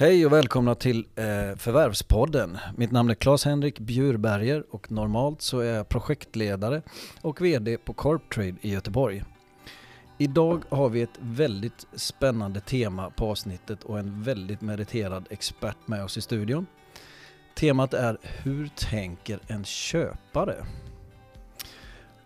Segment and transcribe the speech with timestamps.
[0.00, 2.58] Hej och välkomna till eh, Förvärvspodden.
[2.76, 6.82] Mitt namn är Claes-Henrik Bjurberger och normalt så är jag projektledare
[7.20, 9.24] och VD på Corptrade i Göteborg.
[10.18, 16.04] Idag har vi ett väldigt spännande tema på avsnittet och en väldigt meriterad expert med
[16.04, 16.66] oss i studion.
[17.54, 20.56] Temat är Hur tänker en köpare?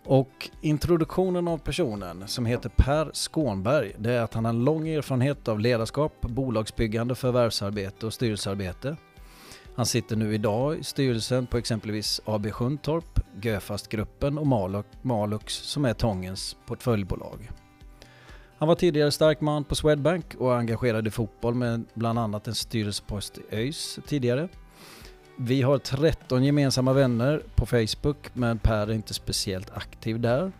[0.06, 5.48] Och introduktionen av personen som heter Per Skånberg, det är att han har lång erfarenhet
[5.48, 8.96] av ledarskap, bolagsbyggande, förvärvsarbete och styrelsearbete.
[9.76, 14.46] Han sitter nu idag i styrelsen på exempelvis AB Sjuntorp, Göfastgruppen och
[15.02, 17.50] Malux som är Tångens portföljbolag.
[18.58, 22.54] Han var tidigare stark man på Swedbank och engagerad i fotboll med bland annat en
[22.54, 24.48] styrelsepost i ÖIS tidigare.
[25.36, 30.52] Vi har 13 gemensamma vänner på Facebook men Per är inte speciellt aktiv där.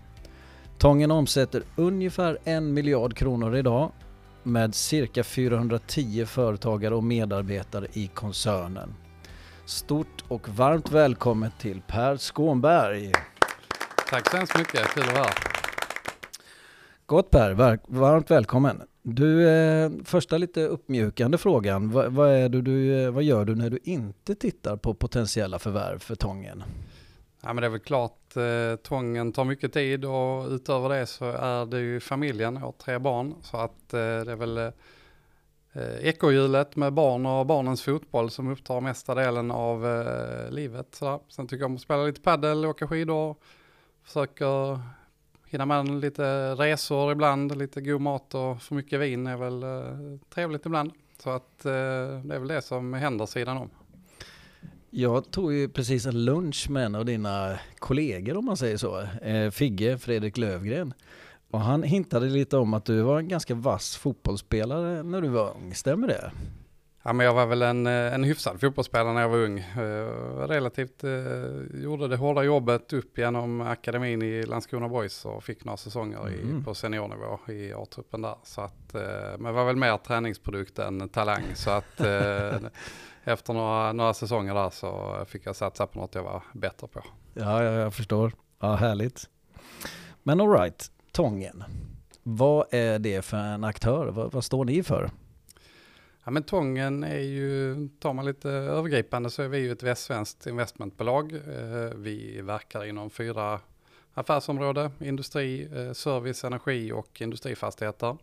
[0.79, 3.93] Tången omsätter ungefär en miljard kronor idag
[4.43, 8.95] med cirka 410 företagare och medarbetare i koncernen.
[9.65, 13.13] Stort och varmt välkommen till Per Skånberg.
[14.11, 15.35] Tack så hemskt mycket, kul att vara här.
[17.07, 18.83] Gott Per, varmt välkommen.
[19.07, 21.91] Du, eh, första lite uppmjukande frågan.
[21.91, 25.59] Vad, vad, är du, du, eh, vad gör du när du inte tittar på potentiella
[25.59, 26.63] förvärv för Tången?
[27.43, 31.25] Ja, men det är väl klart, eh, Tången tar mycket tid och utöver det så
[31.25, 33.35] är det ju familjen, jag har tre barn.
[33.43, 34.73] Så att eh, det är väl eh,
[36.01, 40.95] ekohjulet med barn och barnens fotboll som upptar mesta delen av eh, livet.
[40.95, 41.19] Sådär.
[41.29, 43.37] Sen tycker jag om att spela lite padel, åka skidor,
[44.03, 44.81] försöker
[45.55, 50.19] hinna med lite resor ibland, lite god mat och för mycket vin är väl eh,
[50.35, 50.93] trevligt ibland.
[51.19, 51.73] Så att eh,
[52.25, 53.71] det är väl det som händer sidan om.
[54.91, 59.01] Jag tog ju precis en lunch med en av dina kollegor om man säger så,
[59.01, 60.95] eh, Figge Fredrik Lövgren.
[61.51, 65.57] Och han hintade lite om att du var en ganska vass fotbollsspelare när du var
[65.57, 66.33] ung, stämmer det?
[67.07, 69.59] Ja, men jag var väl en, eh, en hyfsad fotbollsspelare när jag var ung.
[69.59, 75.65] Uh, relativt, uh, gjorde det hårda jobbet upp genom akademin i Landskrona Boys och fick
[75.65, 76.61] några säsonger mm.
[76.61, 78.35] i, på seniornivå i A-truppen där.
[78.43, 79.01] Så att, uh,
[79.39, 81.43] men var väl mer träningsprodukt än talang.
[81.55, 82.01] Så att
[83.25, 87.03] efter några, några säsonger där så fick jag satsa på något jag var bättre på.
[87.35, 88.33] Ja, ja jag förstår.
[88.61, 89.29] Ja, härligt.
[90.23, 91.65] Men alright, Tången.
[92.23, 94.07] Vad är det för en aktör?
[94.07, 95.11] vad, vad står ni för?
[96.25, 100.47] Ja men Tången är ju, tar man lite övergripande så är vi ju ett västsvenskt
[100.47, 101.33] investmentbolag.
[101.33, 103.61] Eh, vi verkar inom fyra
[104.15, 108.17] affärsområden, industri, eh, service, energi och industrifastigheter.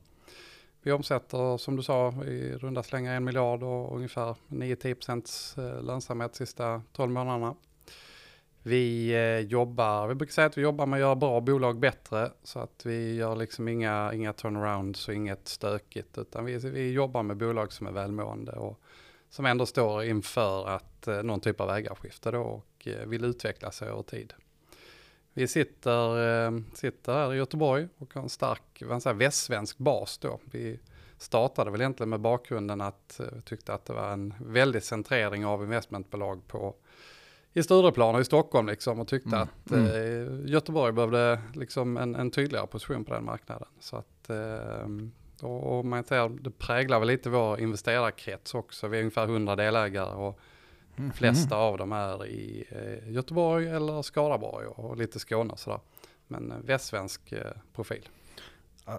[0.81, 5.83] Vi omsätter som du sa i runda slängar en miljard och ungefär 9-10% de eh,
[5.83, 7.55] lönsamhet sista 12 månaderna.
[8.63, 12.31] Vi eh, jobbar, vi brukar säga att vi jobbar med att göra bra bolag bättre
[12.43, 17.23] så att vi gör liksom inga, inga turnarounds och inget stökigt utan vi, vi jobbar
[17.23, 18.81] med bolag som är välmående och
[19.29, 23.71] som ändå står inför att eh, någon typ av ägarskifte då och eh, vill utveckla
[23.71, 24.33] sig över tid.
[25.33, 30.39] Vi sitter, sitter här i Göteborg och har en stark vad säger, västsvensk bas då.
[30.45, 30.79] Vi
[31.17, 35.63] startade väl egentligen med bakgrunden att vi tyckte att det var en väldig centrering av
[35.63, 36.75] investmentbolag på
[37.53, 39.41] i Stureplan och i Stockholm liksom och tyckte mm.
[39.41, 39.85] att mm.
[39.85, 43.67] eh, Göteborg behövde liksom en, en tydligare position på den marknaden.
[43.79, 44.87] Så att, eh,
[45.41, 48.87] och, och man säger, det präglar väl lite vår investerarkrets också.
[48.87, 50.39] Vi är ungefär 100 delägare och
[50.97, 51.11] mm.
[51.11, 55.79] flesta av dem är i eh, Göteborg eller Skaraborg och, lite Skåne och sådär.
[56.27, 57.33] Men västsvensk
[57.73, 58.09] profil.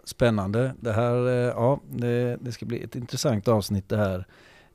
[0.04, 0.74] Spännande.
[0.80, 1.14] Det här,
[1.46, 4.26] ja, det, det ska bli ett intressant avsnitt det här.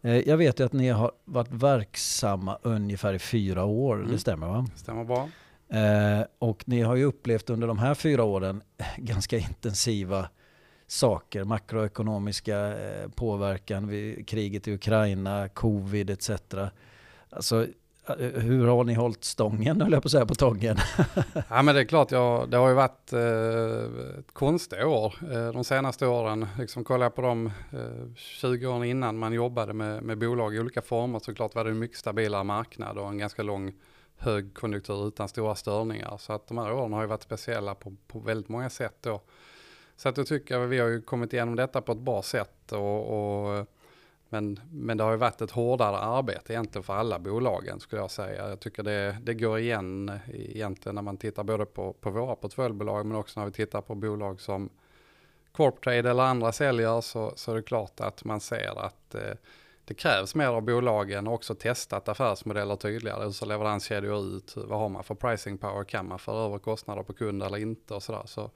[0.07, 4.11] Eh, jag vet ju att ni har varit verksamma ungefär i fyra år, mm.
[4.11, 4.67] det stämmer va?
[4.75, 5.29] Stämmer bra.
[5.69, 8.61] Eh, och ni har ju upplevt under de här fyra åren
[8.97, 10.29] ganska intensiva
[10.87, 13.89] saker, makroekonomiska eh, påverkan,
[14.27, 16.31] kriget i Ukraina, covid etc.
[17.29, 17.67] Alltså
[18.09, 20.77] Eh, hur har ni hållit stången, höll jag på att säga, på tången?
[21.49, 25.51] ja men det är klart, jag, det har ju varit eh, ett konstiga år eh,
[25.51, 26.47] de senaste åren.
[26.59, 30.59] Liksom kollar jag på de eh, 20 åren innan man jobbade med, med bolag i
[30.59, 33.73] olika former så klart var det en mycket stabilare marknad och en ganska lång
[34.17, 36.17] högkonjunktur utan stora störningar.
[36.17, 39.21] Så att de här åren har ju varit speciella på, på väldigt många sätt då.
[39.97, 42.71] Så att jag tycker att vi har ju kommit igenom detta på ett bra sätt
[42.71, 43.67] och, och
[44.29, 48.11] men, men det har ju varit ett hårdare arbete egentligen för alla bolagen skulle jag
[48.11, 48.49] säga.
[48.49, 53.05] Jag tycker det, det går igen egentligen när man tittar både på, på våra portföljbolag
[53.05, 54.69] men också när vi tittar på bolag som
[55.51, 59.33] Corptrade eller andra säljer så, så är det klart att man ser att eh,
[59.85, 63.23] det krävs mer av bolagen och också testat affärsmodeller tydligare.
[63.23, 64.53] Hur ser leveranskedjor ut?
[64.55, 65.83] Vad har man för pricing power?
[65.83, 67.93] Kan man föra över kostnader på kund eller inte?
[67.93, 68.23] Och så, där.
[68.25, 68.51] så,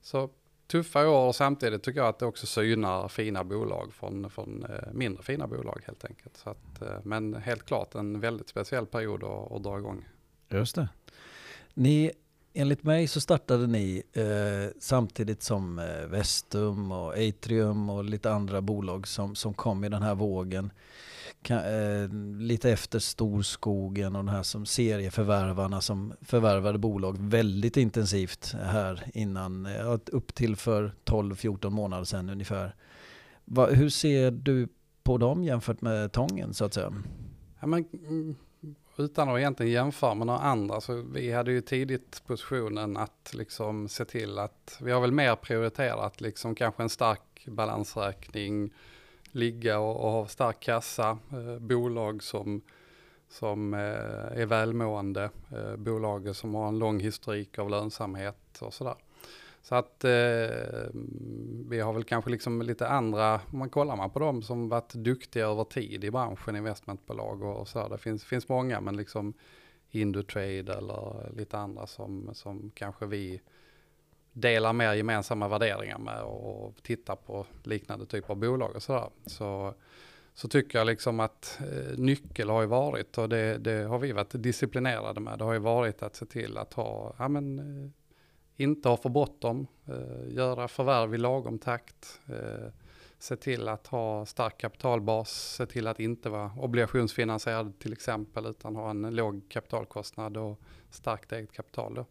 [0.00, 0.30] så
[0.68, 4.92] tuffa år och samtidigt tycker jag att det också synar fina bolag från, från eh,
[4.92, 6.36] mindre fina bolag helt enkelt.
[6.36, 10.08] Så att, eh, men helt klart en väldigt speciell period att, att dra igång.
[10.48, 10.88] Just det.
[11.74, 12.12] Ni,
[12.52, 18.60] enligt mig så startade ni eh, samtidigt som eh, Vestum och Atrium och lite andra
[18.60, 20.70] bolag som, som kom i den här vågen
[21.42, 22.08] kan, eh,
[22.40, 29.66] lite efter Storskogen och de här som serieförvärvarna som förvärvade bolag väldigt intensivt här innan,
[29.66, 32.74] eh, upp till för 12-14 månader sedan ungefär.
[33.44, 34.68] Va, hur ser du
[35.02, 36.92] på dem jämfört med Tången så att säga?
[37.60, 38.36] Ja, men, mm,
[38.98, 43.88] utan att egentligen jämföra med några andra så vi hade ju tidigt positionen att liksom
[43.88, 48.70] se till att vi har väl mer prioriterat liksom kanske en stark balansräkning,
[49.38, 52.62] ligga och, och ha stark kassa, eh, bolag som,
[53.28, 58.96] som eh, är välmående, eh, bolag som har en lång historik av lönsamhet och sådär.
[59.62, 60.90] Så att eh,
[61.68, 64.94] vi har väl kanske liksom lite andra, om man kollar man på dem som varit
[64.94, 67.88] duktiga över tid i branschen, investmentbolag och, och så.
[67.88, 69.34] Det finns, finns många men liksom
[69.90, 73.40] Indutrade eller lite andra som, som kanske vi
[74.32, 79.10] delar mer gemensamma värderingar med och tittar på liknande typer av bolag och sådär.
[79.26, 79.74] Så,
[80.34, 84.12] så tycker jag liksom att eh, nyckel har ju varit och det, det, har vi
[84.12, 85.38] varit disciplinerade med.
[85.38, 87.90] Det har ju varit att se till att ha, ja men eh,
[88.56, 92.72] inte ha för bråttom, eh, göra förvärv i lagom takt, eh,
[93.18, 98.76] se till att ha stark kapitalbas, se till att inte vara obligationsfinansierad till exempel utan
[98.76, 100.60] ha en låg kapitalkostnad och
[100.90, 101.94] starkt eget kapital.
[101.94, 102.06] Då.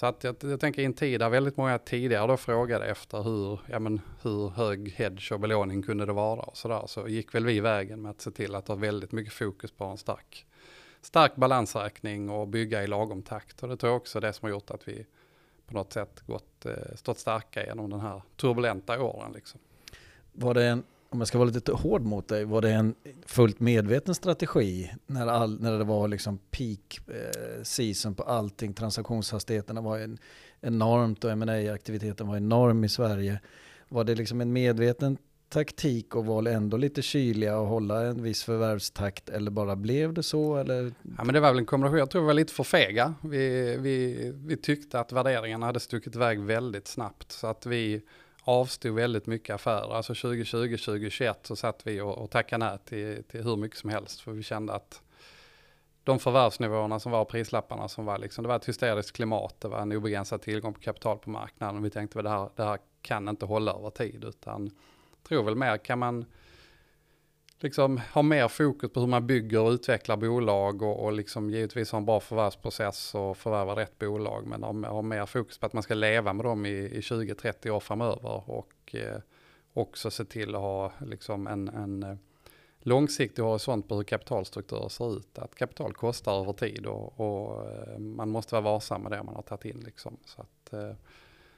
[0.00, 3.22] Så att jag, jag tänker i en tid där väldigt många tidigare då frågade efter
[3.22, 6.82] hur, ja men, hur hög hedge och belåning kunde det vara och sådär.
[6.86, 9.84] Så gick väl vi vägen med att se till att ha väldigt mycket fokus på
[9.84, 10.46] en stark,
[11.00, 13.62] stark balansräkning och bygga i lagom takt.
[13.62, 15.06] Och det tror jag också är det som har gjort att vi
[15.66, 19.32] på något sätt gått, eh, stått starka genom den här turbulenta åren.
[19.32, 19.60] Liksom.
[20.32, 22.94] Var det en om jag ska vara lite hård mot dig, var det en
[23.26, 28.74] fullt medveten strategi när, all, när det var liksom peak eh, season på allting?
[28.74, 30.18] Transaktionshastigheterna var en,
[30.60, 33.40] enormt och ma aktiviteten var enorm i Sverige.
[33.88, 35.18] Var det liksom en medveten
[35.48, 40.22] taktik och var ändå lite kyliga och hålla en viss förvärvstakt eller bara blev det
[40.22, 40.56] så?
[40.56, 40.92] Eller?
[41.18, 43.14] Ja, men det var väl en kombination, jag tror vi var lite för fega.
[43.22, 48.02] Vi, vi, vi tyckte att värderingarna hade stuckit iväg väldigt snabbt så att vi
[48.44, 49.94] avstod väldigt mycket affärer.
[49.94, 53.90] Alltså 2020, 2021 så satt vi och, och tackade nej till, till hur mycket som
[53.90, 54.20] helst.
[54.20, 55.02] För vi kände att
[56.04, 59.78] de förvärvsnivåerna som var prislapparna som var liksom, det var ett hysteriskt klimat, det var
[59.78, 61.76] en obegränsad tillgång på kapital på marknaden.
[61.76, 64.70] Och vi tänkte att det här, det här kan inte hålla över tid utan
[65.28, 66.24] tror väl mer kan man
[67.62, 71.92] liksom ha mer fokus på hur man bygger och utvecklar bolag och, och liksom givetvis
[71.92, 74.46] ha en bra förvärvsprocess och förvärva rätt bolag.
[74.46, 77.70] Men ha, ha mer fokus på att man ska leva med dem i, i 20-30
[77.70, 79.18] år framöver och eh,
[79.72, 82.16] också se till att ha liksom en, en eh,
[82.78, 85.38] långsiktig horisont på hur kapitalstrukturer ser ut.
[85.38, 89.34] Att kapital kostar över tid och, och eh, man måste vara varsam med det man
[89.34, 89.82] har tagit in.
[89.84, 90.16] Liksom.
[90.24, 90.92] Så att, eh,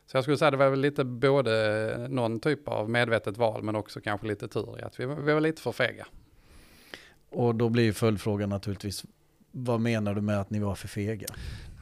[0.06, 3.76] så jag skulle säga det var väl lite både någon typ av medvetet val men
[3.76, 6.06] också kanske lite tur i att vi, vi var lite för fega.
[7.30, 9.04] Och då blir följdfrågan naturligtvis,
[9.50, 11.26] vad menar du med att ni var för fega?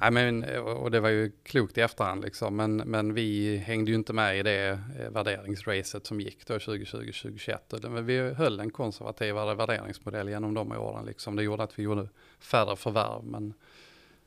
[0.00, 3.96] Nej, men, och det var ju klokt i efterhand liksom, men, men vi hängde ju
[3.96, 8.00] inte med i det eh, värderingsracet som gick då 2020-2021.
[8.00, 11.06] Vi höll en konservativare värderingsmodell genom de åren.
[11.06, 11.36] Liksom.
[11.36, 12.08] Det gjorde att vi gjorde
[12.38, 13.54] färre förvärv, men,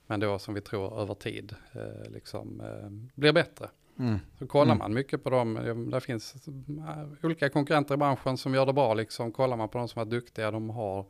[0.07, 3.69] men då som vi tror över tid eh, liksom, eh, blir bättre.
[3.99, 4.19] Mm.
[4.39, 4.77] Så kollar mm.
[4.77, 8.93] man mycket på dem, det finns äh, olika konkurrenter i branschen som gör det bra.
[8.93, 9.31] Liksom.
[9.31, 11.05] Kollar man på de som är duktiga, de har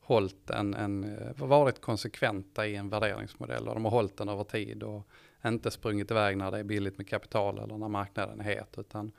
[0.00, 4.44] hållit en, en, äh, varit konsekventa i en värderingsmodell och de har hållit den över
[4.44, 5.08] tid och
[5.44, 8.74] inte sprungit iväg när det är billigt med kapital eller när marknaden är het.
[8.78, 9.12] Utan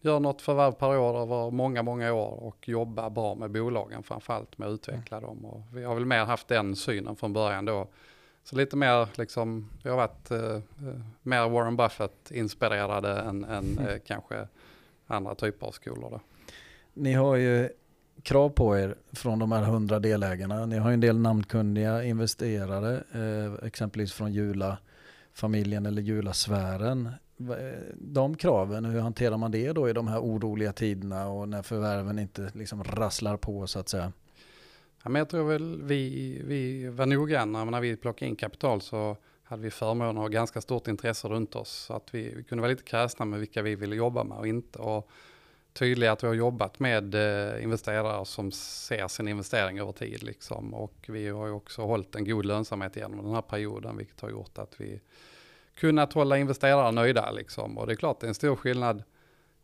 [0.00, 4.58] gör något förvärv per år över många, många år och jobbar bra med bolagen framförallt
[4.58, 5.28] med att utveckla mm.
[5.28, 5.44] dem.
[5.44, 7.88] Och vi har väl mer haft den synen från början då
[8.46, 10.60] så lite mer liksom, vi har varit eh,
[11.22, 13.86] mer Warren Buffett-inspirerade än, än mm.
[13.86, 14.48] eh, kanske
[15.06, 16.10] andra typer av skolor.
[16.10, 16.20] Då.
[16.94, 17.68] Ni har ju
[18.22, 20.66] krav på er från de här hundra delägarna.
[20.66, 27.06] Ni har ju en del namnkunniga investerare, eh, exempelvis från Jula-familjen eller Jula-sfären.
[27.38, 31.62] Eh, de kraven, hur hanterar man det då i de här oroliga tiderna och när
[31.62, 34.12] förvärven inte liksom rasslar på så att säga?
[35.06, 39.16] Ja, men jag tror väl vi, vi var noggranna, när vi plockade in kapital så
[39.42, 41.70] hade vi förmånen att ha ganska stort intresse runt oss.
[41.70, 44.46] Så att vi, vi kunde vara lite kräsna med vilka vi ville jobba med och
[44.46, 44.78] inte.
[44.78, 45.10] Och
[45.72, 50.22] tydliga att vi har jobbat med eh, investerare som ser sin investering över tid.
[50.22, 50.74] Liksom.
[50.74, 54.30] Och vi har ju också hållit en god lönsamhet genom den här perioden, vilket har
[54.30, 55.00] gjort att vi
[55.74, 57.78] kunnat hålla investerare nöjda liksom.
[57.78, 59.02] Och det är klart det är en stor skillnad.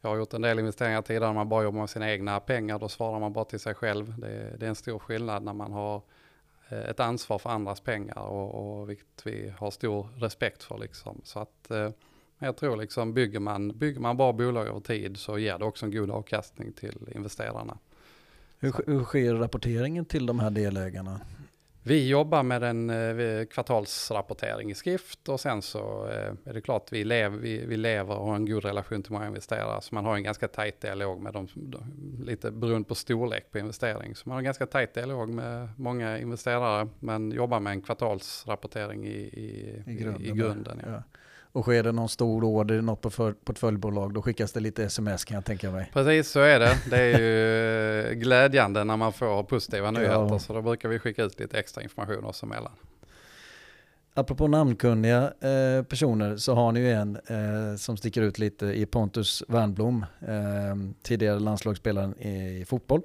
[0.04, 2.78] Jag har gjort en del investeringar tidigare, när man bara jobbar med sina egna pengar,
[2.78, 4.21] då svarar man bara till sig själv.
[4.21, 6.02] Det, det är en stor skillnad när man har
[6.68, 11.21] eh, ett ansvar för andras pengar och, och vilket vi har stor respekt för liksom.
[11.25, 11.90] Så att eh,
[12.38, 15.87] jag tror liksom bygger man, bygger man bra bolag över tid så ger det också
[15.87, 17.78] en god avkastning till investerarna.
[18.59, 21.21] Hur, hur sker rapporteringen till de här delägarna?
[21.85, 26.93] Vi jobbar med en eh, kvartalsrapportering i skrift och sen så eh, är det klart
[26.93, 29.81] vi lever, vi, vi lever och har en god relation till många investerare.
[29.81, 31.49] Så man har en ganska tajt dialog med dem,
[32.21, 34.15] lite beroende på storlek på investering.
[34.15, 39.07] Så man har en ganska tajt dialog med många investerare men jobbar med en kvartalsrapportering
[39.07, 40.23] i, i, I grunden.
[40.23, 40.91] I grunden ja.
[40.91, 41.03] Ja.
[41.52, 45.35] Och sker det någon stor order i något portföljbolag då skickas det lite sms kan
[45.35, 45.90] jag tänka mig.
[45.92, 46.78] Precis så är det.
[46.90, 50.38] Det är ju eh, glädjande när man får positiva nyheter ja.
[50.38, 52.73] så då brukar vi skicka ut lite extra information oss emellan.
[54.14, 58.87] Apropå namnkunniga eh, personer så har ni ju en eh, som sticker ut lite i
[58.87, 63.02] Pontus Wernblom, eh, tidigare landslagsspelaren i, i fotboll.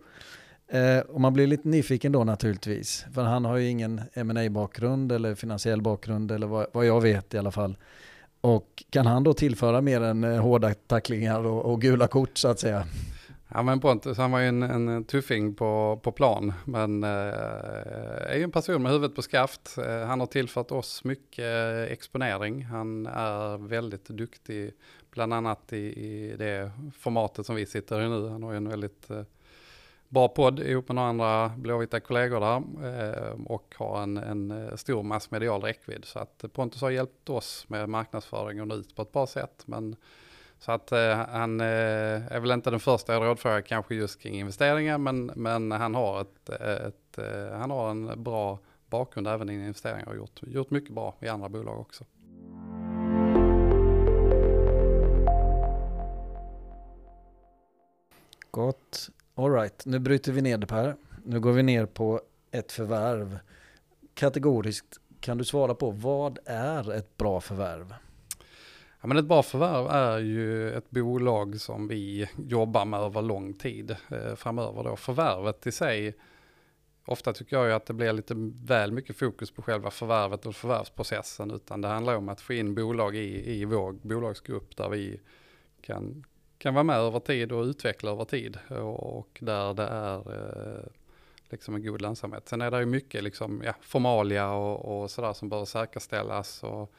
[0.67, 5.11] Eh, och man blir lite nyfiken då naturligtvis, för han har ju ingen ma bakgrund
[5.11, 7.77] eller finansiell bakgrund eller vad, vad jag vet i alla fall.
[8.41, 12.48] Och kan han då tillföra mer än eh, hårda tacklingar och, och gula kort så
[12.48, 12.86] att säga?
[13.53, 17.10] Ja men Pontus han var ju en, en tuffing på, på plan men eh,
[18.29, 19.77] är ju en person med huvudet på skaft.
[19.77, 22.65] Eh, han har tillfört oss mycket eh, exponering.
[22.65, 24.72] Han är väldigt duktig
[25.12, 28.29] bland annat i, i det formatet som vi sitter i nu.
[28.29, 29.22] Han har ju en väldigt eh,
[30.09, 34.75] bra podd ihop med några andra blåvita kollegor där eh, och har en, en eh,
[34.75, 36.05] stor massmedial räckvidd.
[36.05, 39.63] Så att Pontus har hjälpt oss med marknadsföring och ut på ett bra sätt.
[39.65, 39.95] Men,
[40.59, 44.97] så att eh, han är väl inte den första jag rådfrågar kanske just kring investeringar
[44.97, 47.19] men, men han, har ett, ett,
[47.51, 48.59] han har en bra
[48.89, 52.03] bakgrund även i investeringar och gjort, gjort mycket bra i andra bolag också.
[58.51, 59.09] Gott.
[59.39, 60.96] Alright, nu bryter vi ner det Per.
[61.24, 63.39] Nu går vi ner på ett förvärv.
[64.13, 67.94] Kategoriskt kan du svara på vad är ett bra förvärv?
[69.01, 73.53] Ja, men ett bra förvärv är ju ett bolag som vi jobbar med över lång
[73.53, 74.84] tid eh, framöver.
[74.84, 74.96] Då.
[74.96, 76.15] Förvärvet i sig,
[77.06, 78.34] ofta tycker jag ju att det blir lite
[78.65, 81.51] väl mycket fokus på själva förvärvet och förvärvsprocessen.
[81.51, 85.20] Utan det handlar om att få in bolag i, i vår bolagsgrupp där vi
[85.82, 86.24] kan
[86.57, 90.83] kan vara med över tid och utveckla över tid och där det är eh,
[91.49, 92.49] liksom en god lönsamhet.
[92.49, 96.93] Sen är det ju mycket liksom, ja, formalia och, och sådär som behöver säkerställas och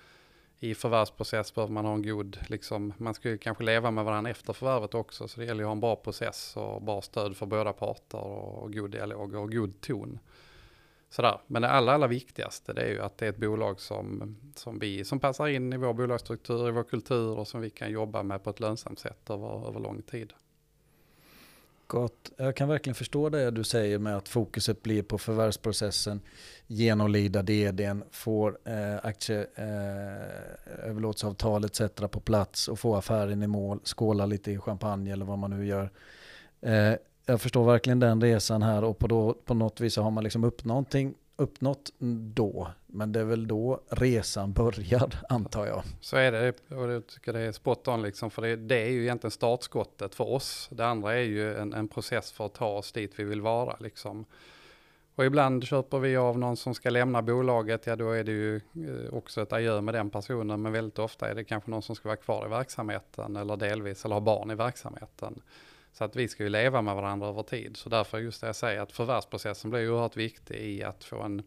[0.60, 4.30] i förvärvsprocess behöver man ha en god, liksom, man ska ju kanske leva med varandra
[4.30, 7.36] efter förvärvet också så det gäller ju att ha en bra process och bra stöd
[7.36, 10.18] för båda parter och god dialog och god ton
[11.10, 11.40] sådär.
[11.46, 14.78] Men det allra, allra viktigaste det är ju att det är ett bolag som, som,
[14.78, 18.22] vi, som passar in i vår bolagsstruktur, i vår kultur och som vi kan jobba
[18.22, 20.32] med på ett lönsamt sätt över, över lång tid.
[21.88, 22.32] Gott.
[22.36, 26.20] Jag kan verkligen förstå det du säger med att fokuset blir på förvärvsprocessen,
[26.66, 31.80] genomlida DDn, får eh, aktieöverlåtelseavtal eh, etc.
[32.10, 35.66] på plats och få affären i mål, skåla lite i champagne eller vad man nu
[35.66, 35.90] gör.
[36.60, 36.94] Eh,
[37.28, 40.44] jag förstår verkligen den resan här och på, då, på något vis har man liksom
[40.44, 41.92] uppnått någonting uppnått
[42.34, 42.68] då.
[42.86, 45.82] Men det är väl då resan börjar antar jag.
[46.00, 48.30] Så är det och jag tycker det är spot on liksom.
[48.30, 50.68] För det, det, är ju egentligen startskottet för oss.
[50.72, 53.76] Det andra är ju en, en process för att ta oss dit vi vill vara
[53.80, 54.24] liksom.
[55.14, 58.56] Och ibland köper vi av någon som ska lämna bolaget, ja då är det ju
[58.56, 60.62] eh, också ett adjö med den personen.
[60.62, 64.04] Men väldigt ofta är det kanske någon som ska vara kvar i verksamheten eller delvis
[64.04, 65.40] eller ha barn i verksamheten.
[65.92, 67.76] Så att vi ska ju leva med varandra över tid.
[67.76, 71.42] Så därför just det jag säger att förvärvsprocessen blir oerhört viktig i att få en,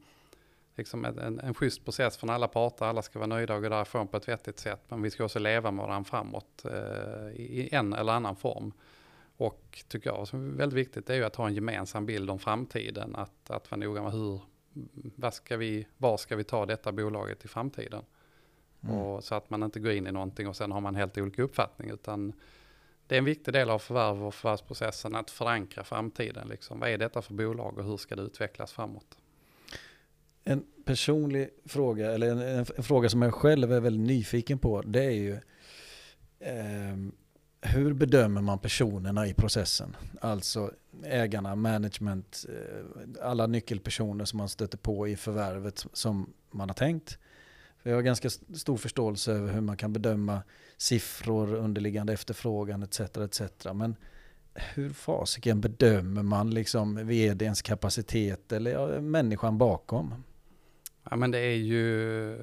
[0.76, 2.86] liksom en, en, en schysst process från alla parter.
[2.86, 4.82] Alla ska vara nöjda och gå därifrån på ett vettigt sätt.
[4.88, 8.74] Men vi ska också leva med varandra framåt eh, i en eller annan form.
[9.38, 12.40] Och tycker jag som är väldigt viktigt är ju att ha en gemensam bild om
[12.40, 13.16] framtiden.
[13.16, 14.42] Att, att vara noga med hur,
[15.16, 18.04] vad ska vi, var ska vi ta detta bolaget i framtiden?
[18.84, 18.96] Mm.
[18.96, 21.44] Och så att man inte går in i någonting och sen har man helt olika
[21.44, 21.90] uppfattning.
[21.90, 22.34] Utan
[23.12, 26.48] det är en viktig del av förvärv och förvärvsprocessen att förankra framtiden.
[26.48, 26.80] Liksom.
[26.80, 29.18] Vad är detta för bolag och hur ska det utvecklas framåt?
[30.44, 34.82] En personlig fråga, eller en, en, en fråga som jag själv är väldigt nyfiken på,
[34.82, 35.34] det är ju
[36.40, 36.96] eh,
[37.62, 39.96] hur bedömer man personerna i processen?
[40.22, 40.72] Alltså
[41.04, 47.18] ägarna, management, eh, alla nyckelpersoner som man stöter på i förvärvet som man har tänkt.
[47.84, 50.42] För jag har ganska stor förståelse över hur man kan bedöma
[50.78, 53.00] siffror, underliggande efterfrågan etc.
[53.00, 53.42] etc.
[53.74, 53.96] Men
[54.54, 60.24] hur fasiken bedömer man liksom vdns kapacitet eller ja, människan bakom?
[61.10, 62.34] Ja men det är ju,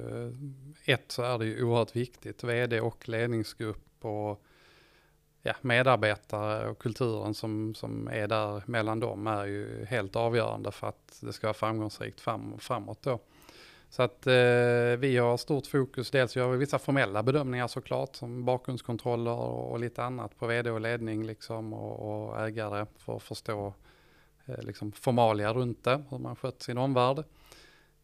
[0.85, 4.43] ett så är det ju oerhört viktigt, vd och ledningsgrupp och
[5.41, 10.87] ja, medarbetare och kulturen som, som är där mellan dem är ju helt avgörande för
[10.87, 13.19] att det ska vara framgångsrikt fram, framåt då.
[13.89, 14.33] Så att eh,
[14.99, 20.03] vi har stort fokus, dels gör vi vissa formella bedömningar såklart, som bakgrundskontroller och lite
[20.03, 23.73] annat på vd och ledning liksom och, och ägare för att förstå
[24.45, 27.17] eh, liksom formalia runt det, hur man skött sin omvärld.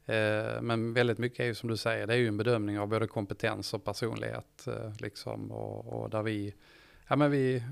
[0.05, 2.87] Eh, men väldigt mycket är ju som du säger, det är ju en bedömning av
[2.87, 6.53] både kompetens och personlighet eh, liksom och, och där vi
[7.07, 7.63] Ja, men vi,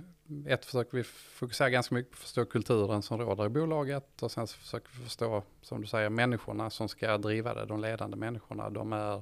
[0.47, 4.31] ett försöker vi fokusera ganska mycket på att förstå kulturen som råder i bolaget och
[4.31, 8.17] sen så försöker vi förstå, som du säger, människorna som ska driva det, de ledande
[8.17, 8.69] människorna.
[8.69, 9.21] De är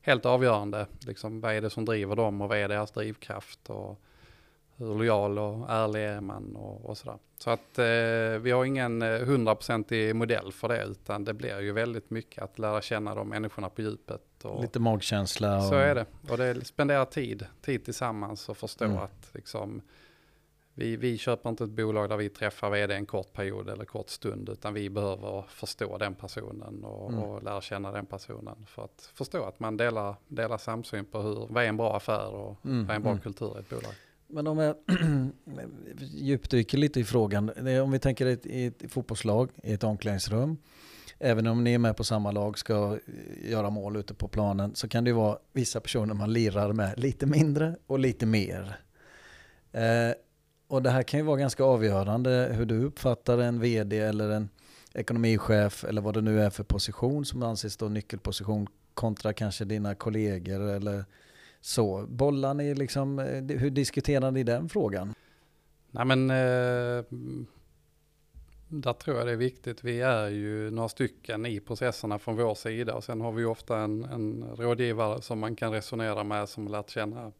[0.00, 4.00] helt avgörande, liksom, vad är det som driver dem och vad är deras drivkraft och
[4.76, 7.18] hur lojal och ärlig är man och, och sådär.
[7.38, 11.72] Så att eh, vi har ingen eh, hundraprocentig modell för det utan det blir ju
[11.72, 14.44] väldigt mycket att lära känna de människorna på djupet.
[14.44, 15.56] Och, Lite magkänsla.
[15.56, 15.62] Och...
[15.62, 16.06] Så är det.
[16.28, 18.96] Och det spenderar tid, tid tillsammans och förstå Mm.
[18.98, 19.82] att liksom,
[20.78, 24.10] vi, vi köper inte ett bolag där vi träffar vd en kort period eller kort
[24.10, 27.22] stund utan vi behöver förstå den personen och, Mm.
[27.22, 31.46] och lära känna den personen för att förstå att man delar, delar samsyn på hur,
[31.50, 33.22] vad är en bra affär och Mm, vad är en bra mm.
[33.22, 33.92] kultur i ett bolag.
[34.26, 34.76] Men om jag
[35.98, 37.50] djupdyker lite i frågan.
[37.82, 40.56] Om vi tänker i ett, fotbollslag, i ett omklädningsrum.
[41.18, 42.98] Även om ni är med på samma lag, ska
[43.44, 46.98] göra mål ute på planen, så kan det ju vara vissa personer man lirar med
[46.98, 48.76] lite mindre och lite mer.
[49.72, 49.82] Eh,
[50.68, 54.48] och det här kan ju vara ganska avgörande hur du uppfattar en vd eller en
[54.94, 59.94] ekonomichef eller vad det nu är för position som anses då nyckelposition kontra kanske dina
[59.94, 61.04] kollegor eller
[61.60, 62.06] så.
[62.08, 65.14] Bollar ni liksom, eh, hur diskuterar ni den frågan?
[65.90, 67.04] Nej men eh,
[68.68, 69.84] där tror jag det är viktigt.
[69.84, 73.78] Vi är ju några stycken i processerna från vår sida och sen har vi ofta
[73.78, 77.32] en, en rådgivare som man kan resonera med som lärt känna,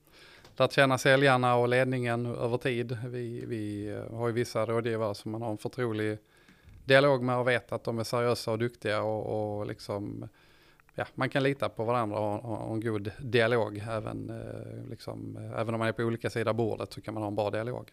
[0.61, 2.99] lärt känna säljarna och ledningen över tid.
[3.07, 6.19] Vi, vi eh, har ju vissa rådgivare som man har en förtrolig
[6.85, 10.29] dialog med och vet att de är seriösa och duktiga och, och liksom
[10.99, 13.83] Ja, man kan lita på varandra och ha- en god dialog.
[13.89, 17.15] Även, eh, liksom, eh, även om man är på olika sidor av bordet så kan
[17.15, 17.93] man ha en bra dialog.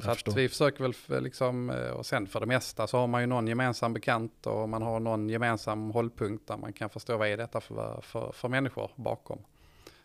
[0.00, 0.32] Så förstår.
[0.32, 3.46] att vi försöker väl liksom, och sen för det mesta så har man ju någon
[3.46, 7.60] gemensam bekant och man har någon gemensam hållpunkt där man kan förstå vad är detta
[7.60, 9.38] för, för, för människor bakom.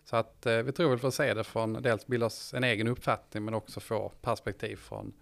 [0.06, 2.64] Så att eh, vi tror väl för att se det från dels bilda oss en
[2.64, 5.14] egen uppfattning men också få perspektiv från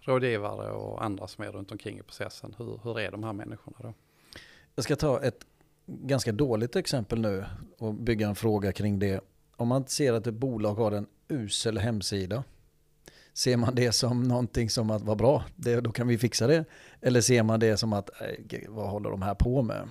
[0.00, 2.54] rådgivare och andra som är runt omkring i processen.
[2.58, 3.94] Hur, hur är de här människorna då?
[4.74, 5.46] Jag ska ta ett
[5.86, 7.44] ganska dåligt exempel nu
[7.78, 9.20] och bygga en fråga kring det.
[9.56, 12.44] Om man ser att ett bolag har en usel hemsida,
[13.32, 16.64] ser man det som någonting som att vara bra, det, då kan vi fixa det?
[17.00, 19.88] Eller ser man det som att, äh, vad håller de här på med?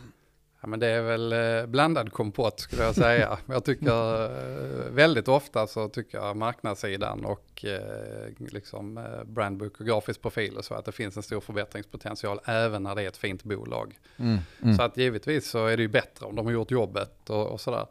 [0.66, 3.38] Ja, men det är väl eh, blandad kompott skulle jag säga.
[3.46, 10.22] jag tycker eh, väldigt ofta så tycker jag marknadssidan och eh, liksom brandbook och grafisk
[10.22, 13.44] profil och så att det finns en stor förbättringspotential även när det är ett fint
[13.44, 14.00] bolag.
[14.18, 14.76] Mm, mm.
[14.76, 17.62] Så att givetvis så är det ju bättre om de har gjort jobbet och, och
[17.62, 17.88] sådär.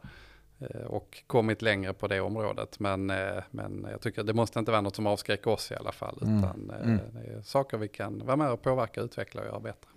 [0.87, 2.79] Och kommit längre på det området.
[2.79, 3.05] Men,
[3.51, 6.19] men jag tycker det måste inte vara något som avskräcker oss i alla fall.
[6.21, 6.99] Mm, Utan mm.
[6.99, 9.89] är saker vi kan vara med och påverka, utveckla och göra bättre.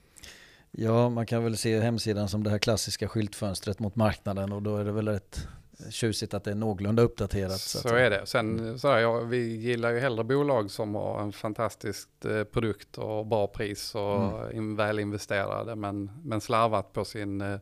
[0.71, 4.77] Ja, man kan väl se hemsidan som det här klassiska skyltfönstret mot marknaden och då
[4.77, 5.49] är det väl rätt
[5.91, 7.61] tjusigt att det är någående uppdaterat.
[7.61, 8.27] Så, att är det.
[8.27, 12.99] Sen så här, ja, vi gillar ju hellre bolag som har en fantastisk eh, produkt
[12.99, 17.59] och bra pris och in, väl investerade men, men slarvat på sin, eh,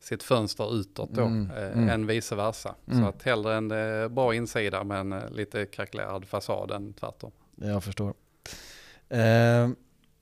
[0.00, 1.88] sitt fönster utåt då Mm, eh, mm.
[1.88, 2.74] än vice versa.
[2.86, 3.02] Mm.
[3.02, 3.68] Så att hellre en
[4.14, 7.30] bra insida men lite krackelerad fasad än tvärtom.
[7.56, 8.14] Jag förstår.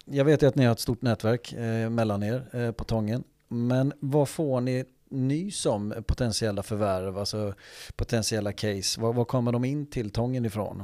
[0.05, 3.25] Jag vet ju att ni har ett stort nätverk eh, mellan er eh, på Tången.
[3.49, 7.55] Men vad får ni nys om potentiella förvärv, alltså
[7.97, 9.01] potentiella case?
[9.01, 10.83] Vad, var kommer de in till Tången ifrån?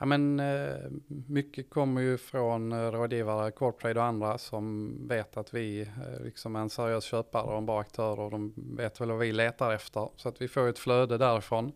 [0.00, 0.90] Ja, men, eh,
[1.26, 6.56] mycket kommer ju från eh, rådgivare, Corporate och andra som vet att vi eh, liksom
[6.56, 9.72] är en seriös köpare och en bra aktör och de vet väl vad vi letar
[9.72, 10.08] efter.
[10.16, 11.72] Så att vi får ett flöde därifrån.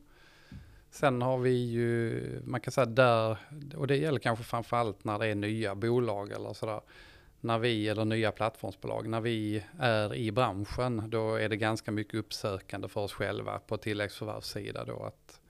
[0.95, 3.39] Sen har vi ju, man kan säga där,
[3.77, 6.81] och det gäller kanske framförallt när det är nya bolag eller sådär.
[7.41, 12.15] När vi, eller nya plattformsbolag, när vi är i branschen, då är det ganska mycket
[12.15, 15.03] uppsökande för oss själva på tilläggsförvärvssida då.
[15.03, 15.41] Att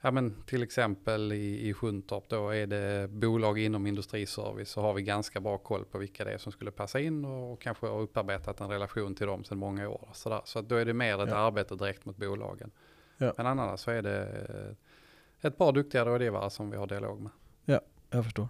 [0.00, 4.94] Ja men till exempel i, i Sjuntorp då är det bolag inom industriservice så har
[4.94, 8.00] vi ganska bra koll på vilka det är som skulle passa in och, kanske har
[8.00, 10.08] upparbetat en relation till dem sedan många år.
[10.12, 10.40] Så, där.
[10.44, 11.36] så då är det mer ett Ja.
[11.36, 12.70] arbete direkt mot bolagen.
[13.18, 13.34] Ja.
[13.36, 17.30] Men annars så är det eh, ett par duktiga rådgivare som vi har dialog med.
[18.12, 18.48] Jag förstår.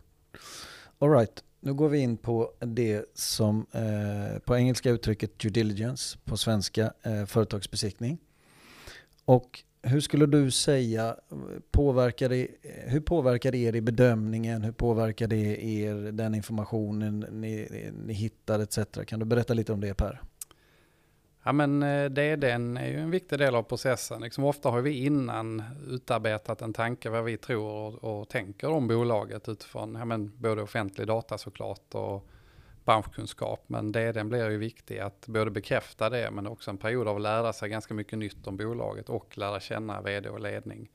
[0.98, 1.44] All right.
[1.60, 6.92] nu går vi in på det som eh, på engelska uttrycket due diligence, på svenska
[7.02, 8.18] eh, företagsbesiktning.
[9.24, 11.16] Och hur skulle du säga,
[11.70, 14.62] påverkar det, hur påverkar det er i bedömningen?
[14.62, 18.78] Hur påverkar det er den informationen ni, ni hittar etc?
[19.06, 20.22] Kan du berätta lite om det Per?
[21.44, 24.22] Ja men eh, det den är ju en viktig del av processen.
[24.22, 28.88] Liksom ofta har vi innan utarbetat en tanke vad vi tror och, och tänker om
[28.88, 32.28] bolaget utifrån ja, men både offentlig data såklart och
[32.84, 33.64] branschkunskap.
[33.66, 37.16] Men det den blir ju viktig att både bekräfta det men också en period av
[37.16, 40.90] att lära sig ganska mycket nytt om bolaget och lära känna vd och ledning.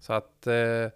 [0.00, 0.86] Så att eh,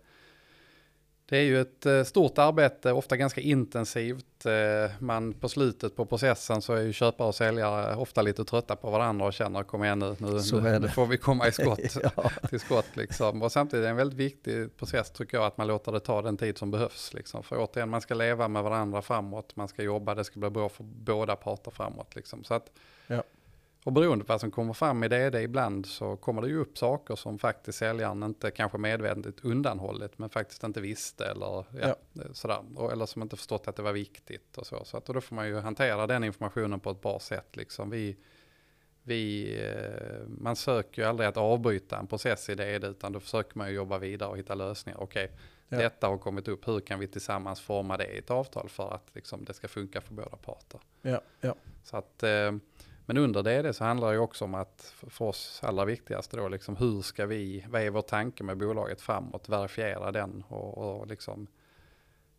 [1.26, 4.46] det är ju ett eh, stort arbete, ofta ganska intensivt.
[4.46, 8.76] Eh, man på slutet på processen så är ju köpare och säljare ofta lite trötta
[8.76, 11.78] på varandra och känner kom igen nu, nu, nu, nu får vi komma i skott,
[12.16, 12.30] ja.
[12.48, 13.42] till skott liksom.
[13.42, 16.22] Och samtidigt är det en väldigt viktig process tycker jag att man låter det ta
[16.22, 17.42] den tid som behövs liksom.
[17.42, 20.68] För återigen, man ska leva med varandra framåt, man ska jobba, det ska bli bra
[20.68, 22.44] för båda parter framåt liksom.
[22.44, 22.70] Så att
[23.06, 23.22] ja.
[23.84, 26.78] Och beroende på vad som kommer fram i det ibland så kommer det ju upp
[26.78, 32.22] saker som faktiskt säljaren inte kanske medvetet undanhållit men faktiskt inte visste eller ja, ja.
[32.32, 32.58] sådär.
[32.74, 34.84] Och, eller som inte förstått att det var viktigt och så.
[34.84, 37.56] Så att, och då får man ju hantera den informationen på ett bra sätt.
[37.56, 37.90] Liksom.
[37.90, 38.16] Vi,
[39.02, 43.58] vi, eh, man söker ju aldrig att avbryta en process i det utan då försöker
[43.58, 45.00] man ju jobba vidare och hitta lösningar.
[45.00, 45.36] Okej, okay,
[45.68, 45.78] ja.
[45.78, 49.14] detta har kommit upp, hur kan vi tillsammans forma det i ett avtal för att
[49.14, 50.80] liksom, det ska funka för båda parter.
[51.02, 51.54] Ja, ja.
[51.82, 52.52] Så att eh,
[53.06, 56.48] men under det, det så handlar det också om att för oss allra viktigaste då,
[56.48, 61.06] liksom hur ska vi, vad är vår tanke med bolaget framåt, verifiera den och, och
[61.06, 61.46] liksom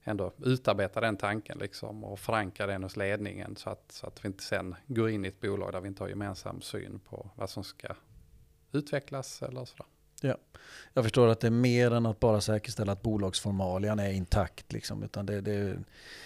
[0.04, 4.28] ändå utarbeta den tanken liksom och förankra den hos ledningen så att, så att vi
[4.28, 7.50] inte sen går in i ett bolag där vi inte har gemensam syn på vad
[7.50, 7.88] som ska
[8.72, 9.86] utvecklas eller sådär.
[10.28, 10.38] Ja.
[10.94, 14.74] Jag förstår att det är mer än att bara säkerställa att bolagsformalian är intakt.
[14.74, 15.78] Liksom, utan det, det,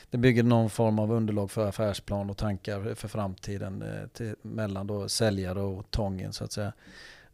[0.09, 4.87] det bygger någon form av underlag för affärsplan och tankar för framtiden eh, till, mellan
[4.87, 6.73] då säljare och Tången så att säga.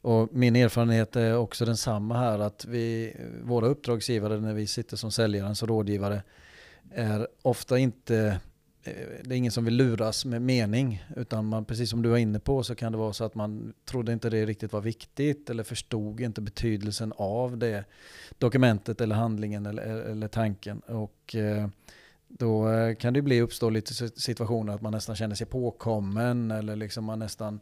[0.01, 5.11] Och min erfarenhet är också densamma här att vi, våra uppdragsgivare när vi sitter som
[5.11, 6.23] säljarens och rådgivare
[6.91, 8.39] är ofta inte
[8.85, 8.93] Eh,
[9.23, 11.05] det är ingen som vill luras med mening.
[11.15, 13.73] Utan man, precis som du var inne på så kan det vara så att man
[13.85, 17.85] trodde inte det riktigt var viktigt eller förstod inte betydelsen av det
[18.37, 20.79] dokumentet eller handlingen eller, eller tanken.
[20.79, 21.67] Och eh,
[22.27, 26.75] då eh, kan det bli uppstå lite situationer att man nästan känner sig påkommen eller
[26.75, 27.59] liksom man nästan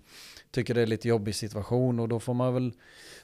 [0.51, 2.73] tycker det är lite jobbig situation och då får man väl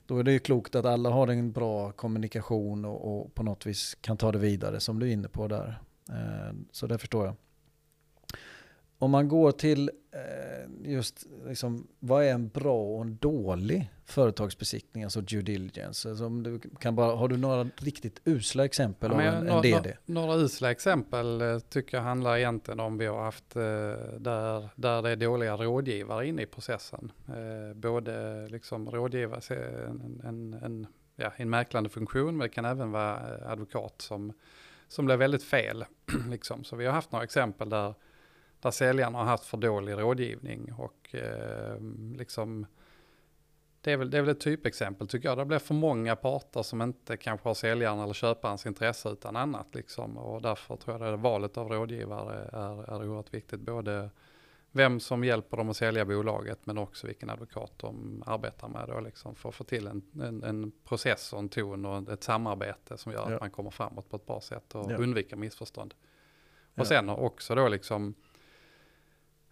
[0.05, 3.65] då är det ju klokt att alla har en bra kommunikation och, och på något
[3.65, 5.79] vis kan ta det vidare som du är inne på där.
[6.71, 7.35] Så det förstår jag.
[9.01, 15.03] Om man går till eh, just liksom, vad är en bra och en dålig företagsbesiktning,
[15.03, 16.09] alltså due diligence?
[16.09, 19.61] Alltså om du kan bara, har du några riktigt usla exempel ja, av en, en
[19.61, 19.93] DD?
[20.05, 23.61] Några usla exempel eh, tycker jag handlar egentligen om vi har haft eh,
[24.17, 27.11] där, där det är dåliga rådgivare inne i processen.
[27.75, 29.55] Både liksom rådgivare,
[29.87, 34.33] en, en, en, ja, en mäklande funktion, men det kan även vara advokat som,
[34.87, 35.85] som blir väldigt fel.
[36.29, 36.63] liksom.
[36.63, 37.93] Så vi har haft några exempel där
[38.59, 41.81] där säljarna har haft för dålig rådgivning och eh,
[42.17, 42.65] liksom
[43.81, 45.37] det är, väl, det är väl ett typexempel tycker jag.
[45.37, 49.75] Det blir för många parter som inte kanske har säljaren eller köparens intresse utan annat.
[49.75, 50.17] Liksom.
[50.17, 53.59] Och därför tror jag att valet av rådgivare är, är oerhört viktigt.
[53.59, 54.09] Både
[54.71, 58.99] vem som hjälper dem att sälja bolaget men också vilken advokat de arbetar med då,
[58.99, 62.97] liksom, för att få till en, en, en process och en ton och ett samarbete
[62.97, 63.35] som gör ja.
[63.35, 64.97] att man kommer framåt på ett bra sätt och ja.
[64.97, 65.93] undviker missförstånd.
[66.73, 66.85] Och ja.
[66.85, 68.15] sen också då liksom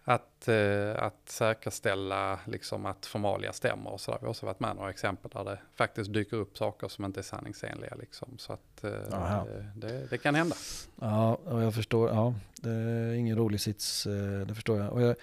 [0.08, 4.18] att, eh, att säkerställa liksom att formalia stämmer och sådär.
[4.20, 7.20] Vi har också varit med några exempel där det faktiskt dyker upp saker som inte
[7.20, 7.94] är sanningsenliga.
[7.94, 8.38] Liksom.
[8.38, 9.44] Så att eh,
[9.74, 10.56] det, det, kan hända.
[11.00, 12.08] Ja, jag förstår.
[12.08, 14.92] Ja, det är ingen rolig sits, eh, det förstår jag.
[14.92, 15.16] Och jag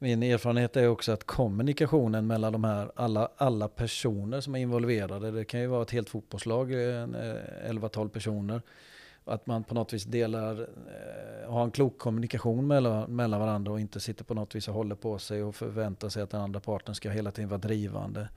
[0.00, 5.30] min erfarenhet är också att kommunikationen mellan de här alla, alla personer som är involverade,
[5.30, 8.62] det kan ju vara ett helt fotbollslag, 11-12 eh, personer,
[9.28, 13.80] att man på något vis delar, eh, har en klok kommunikation mellan, mellan varandra och
[13.80, 16.60] inte sitter på något vis och håller på sig och förväntar sig att den andra
[16.60, 18.28] parten ska hela tiden vara drivande.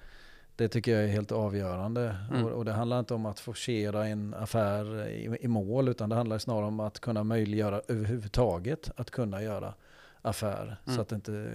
[0.55, 2.15] Det tycker jag är helt avgörande.
[2.31, 2.45] Mm.
[2.45, 6.15] Och, och, det handlar inte om att forcera en affär i, i, mål utan det
[6.15, 9.73] handlar snarare om att kunna möjliggöra överhuvudtaget att kunna göra
[10.21, 10.63] affär.
[10.63, 10.95] Mm.
[10.95, 11.51] Så att det inte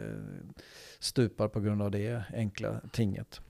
[0.99, 3.41] stupar på grund av det enkla tinget.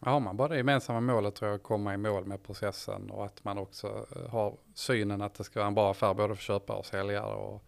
[0.00, 3.24] Har man bara det gemensamma målet tror jag, att komma i mål med processen och
[3.24, 6.42] att man också eh, har synen att det ska vara en bra affär både för
[6.42, 7.64] köpare och säljare och,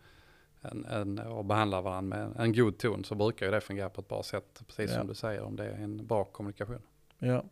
[0.60, 3.90] en, en, och behandla varandra med en, en god ton så brukar ju det fungera
[3.90, 4.98] på ett bra sätt, precis ja.
[4.98, 6.82] som du säger, om det är en bra kommunikation.
[7.18, 7.44] Ja.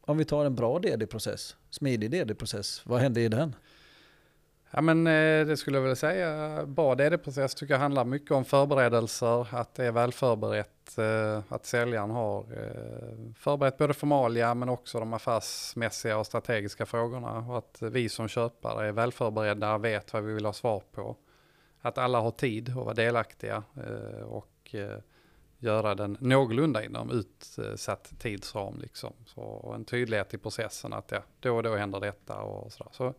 [0.00, 3.54] Om vi tar en bra DD-process, smidig DD-process, vad händer i den?
[4.72, 8.44] Ja men eh, det skulle jag väl säga, bra DD-process tycker jag handlar mycket om
[8.44, 14.68] förberedelser, att det är väl förberett, eh, att säljaren har eh, förberett både formalia men
[14.68, 20.12] också de affärsmässiga och strategiska frågorna och att vi som köpare är väl förberedda, vet
[20.12, 21.16] vad vi vill ha svar på.
[21.80, 23.62] Att alla har tid att vara delaktiga
[24.24, 24.74] och
[25.58, 29.12] göra den någorlunda inom utsatt tidsram liksom.
[29.26, 32.90] Så en tydlighet i processen att ja, då och då händer detta och sådär.
[32.92, 33.14] Så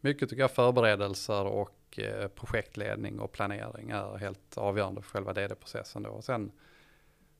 [0.00, 6.06] mycket tycker jag förberedelser och eh, projektledning och planering är helt avgörande för själva DD-processen.
[6.06, 6.52] Och sen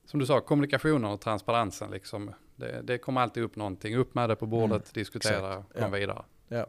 [0.05, 2.31] som du sa, kommunikationen och transparensen liksom.
[2.55, 5.73] Det, det kommer alltid upp någonting, upp med det på bordet, mm, diskutera, exakt.
[5.73, 5.99] kom ja.
[5.99, 6.21] vidare.
[6.47, 6.65] Ja.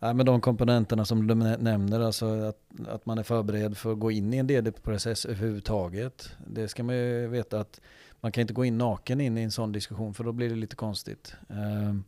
[0.00, 3.98] Ja, men de komponenterna som du nämner, alltså att, att man är förberedd för att
[3.98, 6.30] gå in i en DD-process överhuvudtaget.
[6.46, 7.80] Det ska man ju veta att
[8.20, 10.54] man kan inte gå in naken in i en sån diskussion för då blir det
[10.54, 11.34] lite konstigt.
[11.48, 12.04] Um,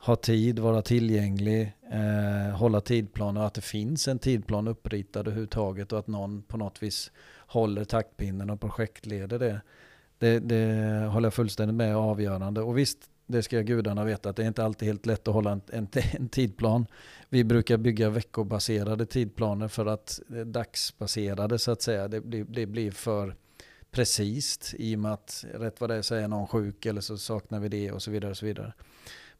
[0.00, 5.92] ha tid, vara tillgänglig, eh, hålla tidplaner och att det finns en tidplan uppritad överhuvudtaget
[5.92, 9.60] och att någon på något vis håller taktpinnen och projektleder det.
[10.18, 12.60] Det, det håller jag fullständigt med avgörande.
[12.60, 15.52] Och visst, det ska gudarna veta att det är inte alltid helt lätt att hålla
[15.52, 16.86] en, en, en tidplan.
[17.28, 22.66] Vi brukar bygga veckobaserade tidplaner för att eh, dagsbaserade så att säga, det blir, det
[22.66, 23.34] blir för
[23.90, 27.18] precis i och med att rätt vad det är så är någon sjuk eller så
[27.18, 28.30] saknar vi det och så vidare.
[28.30, 28.72] Och så vidare.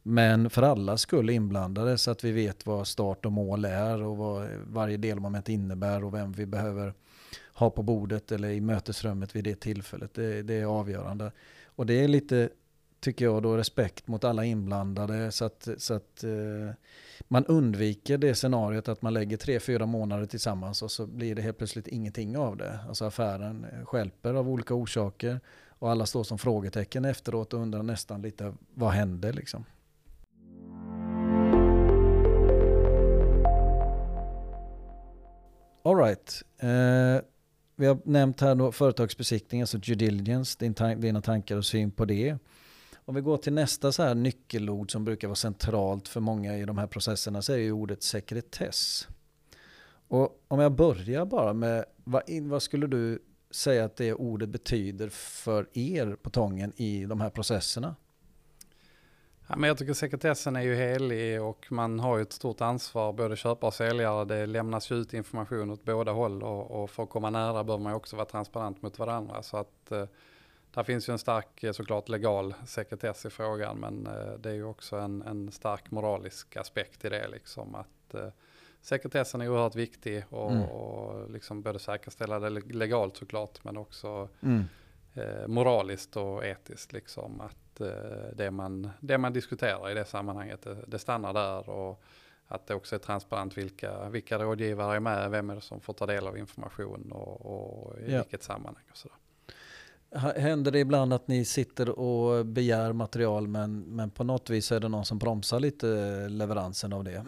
[0.02, 4.16] Men för alla skull inblandade så att vi vet vad start och mål är och
[4.16, 6.94] vad varje delmoment innebär och vem vi behöver
[7.54, 10.14] ha på bordet eller i mötesrummet vid det tillfället.
[10.14, 11.32] Det, det är avgörande.
[11.64, 12.48] Och det är lite,
[13.00, 16.74] tycker jag, då respekt mot alla inblandade så att, så att eh,
[17.28, 21.42] man undviker det scenariot att man lägger tre, fyra månader tillsammans och så blir det
[21.42, 22.78] helt plötsligt ingenting av det.
[22.88, 28.22] Alltså affären skälper av olika orsaker och alla står som frågetecken efteråt och undrar nästan
[28.22, 29.64] lite vad hände liksom.
[35.82, 36.42] Alright.
[36.58, 37.24] Eh,
[37.76, 41.90] vi har nämnt här då företagsbesiktning, alltså due diligence, din tan dina tankar och syn
[41.90, 42.36] på det.
[43.04, 46.64] Om vi går till nästa så här nyckelord som brukar vara centralt för många i
[46.64, 49.08] de här processerna så är ju ordet sekretess.
[50.08, 55.08] Och om jag börjar bara med, vad, vad skulle du säga att det ordet betyder
[55.08, 57.96] för er på Tången i de här processerna?
[59.50, 63.12] Ja, men jag tycker sekretessen är ju helig och man har ju ett stort ansvar,
[63.12, 64.24] både köpare och säljare.
[64.24, 67.78] Det lämnas ju ut information åt båda håll och, och för att komma nära bör
[67.78, 69.42] man också vara transparent mot varandra.
[69.42, 70.04] Så att eh,
[70.74, 74.54] där finns ju en stark eh, såklart legal sekretess i frågan men eh, det är
[74.54, 77.74] ju också en, en stark moralisk aspekt i det liksom.
[77.74, 78.28] Att, eh,
[78.80, 80.62] sekretessen är oerhört viktig och, mm.
[80.62, 84.64] och liksom både säkerställa det legalt såklart men också mm.
[85.14, 87.40] Eh, moraliskt och etiskt liksom.
[87.40, 92.02] Att Eh, det, man, det man diskuterar i det sammanhanget, det, det stannar där och
[92.46, 95.92] att det också är transparent vilka, vilka rådgivare är med, vem är det som får
[95.92, 98.18] ta del av information och, och i ja.
[98.18, 99.16] vilket sammanhang och sådär.
[100.40, 104.80] Händer det ibland att ni sitter och begär material men, men på något vis är
[104.80, 105.86] det någon som bromsar lite
[106.28, 107.24] leveransen av det?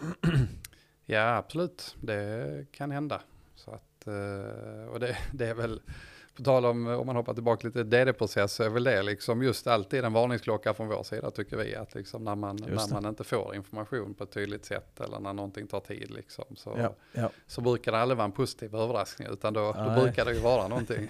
[1.05, 3.21] Ja absolut, det kan hända.
[3.55, 5.81] Så att, eh, och det, det är väl
[6.35, 10.05] på tal om, om man hoppar tillbaka lite DD-process är väl det liksom just alltid
[10.05, 11.75] en varningsklocka från vår sida tycker vi.
[11.75, 15.33] Att liksom när, man, när man inte får information på ett tydligt sätt eller när
[15.33, 17.29] någonting tar tid liksom, så, ja, ja.
[17.47, 20.67] så brukar det aldrig vara en positiv överraskning utan då, då brukar det ju vara
[20.67, 21.07] någonting.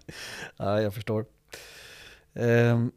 [0.56, 1.24] ja, jag förstår.
[2.32, 2.92] Um,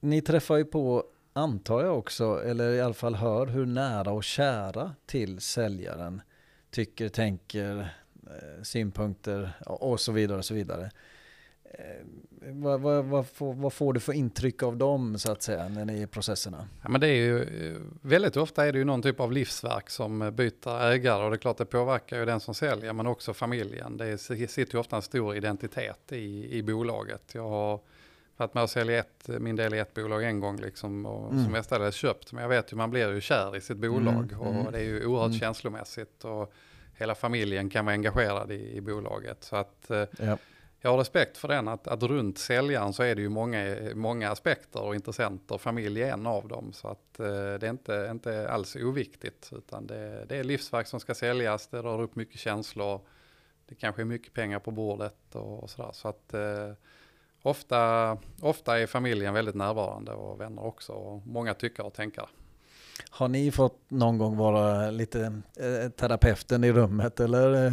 [0.00, 4.24] ni träffar ju på, antar jag också, eller i alla fall hör hur nära och
[4.24, 6.22] kära till säljaren
[6.70, 7.96] tycker, tänker,
[8.62, 10.38] synpunkter och så vidare.
[10.38, 10.90] Och så vidare.
[11.78, 12.06] Eh,
[12.52, 15.84] vad, vad, vad, får, vad, får, du för intryck av dem så att säga när
[15.84, 16.68] ni är i processerna?
[16.82, 19.90] Ja, men det är ju, eh, väldigt ofta är det ju någon typ av livsverk
[19.90, 23.34] som byter ägare och det är klart det påverkar ju den som säljer men också
[23.34, 23.96] familjen.
[23.96, 27.34] Det sitter ju ofta en stor identitet i, i bolaget.
[27.34, 27.80] Jag har
[28.36, 31.44] varit med och sälja ett, min del i ett bolag en gång liksom och mm.
[31.44, 34.40] som mestadels köpt men jag vet ju man blir ju kär i sitt bolag mm.
[34.40, 34.72] och mm.
[34.72, 35.38] det är ju oerhört mm.
[35.38, 36.24] känslomässigt.
[36.24, 36.52] Och,
[36.96, 39.44] hela familjen kan vara engagerad i, i bolaget.
[39.44, 40.38] Så att eh, ja.
[40.80, 44.30] jag har respekt för den, att, att runt säljaren så är det ju många, många
[44.30, 46.72] aspekter och intressenter, familj är en av dem.
[46.72, 51.00] Så att eh, det är inte, inte alls oviktigt, utan det, det är livsverk som
[51.00, 53.00] ska säljas, det rör upp mycket känslor,
[53.66, 55.90] det kanske är mycket pengar på bordet och, och sådär.
[55.92, 56.72] Så att eh,
[57.42, 62.28] ofta, ofta är familjen väldigt närvarande och vänner också, och många tycker och tänker.
[63.10, 67.72] Har ni fått någon gång vara lite eh, terapeuten i rummet eller eh,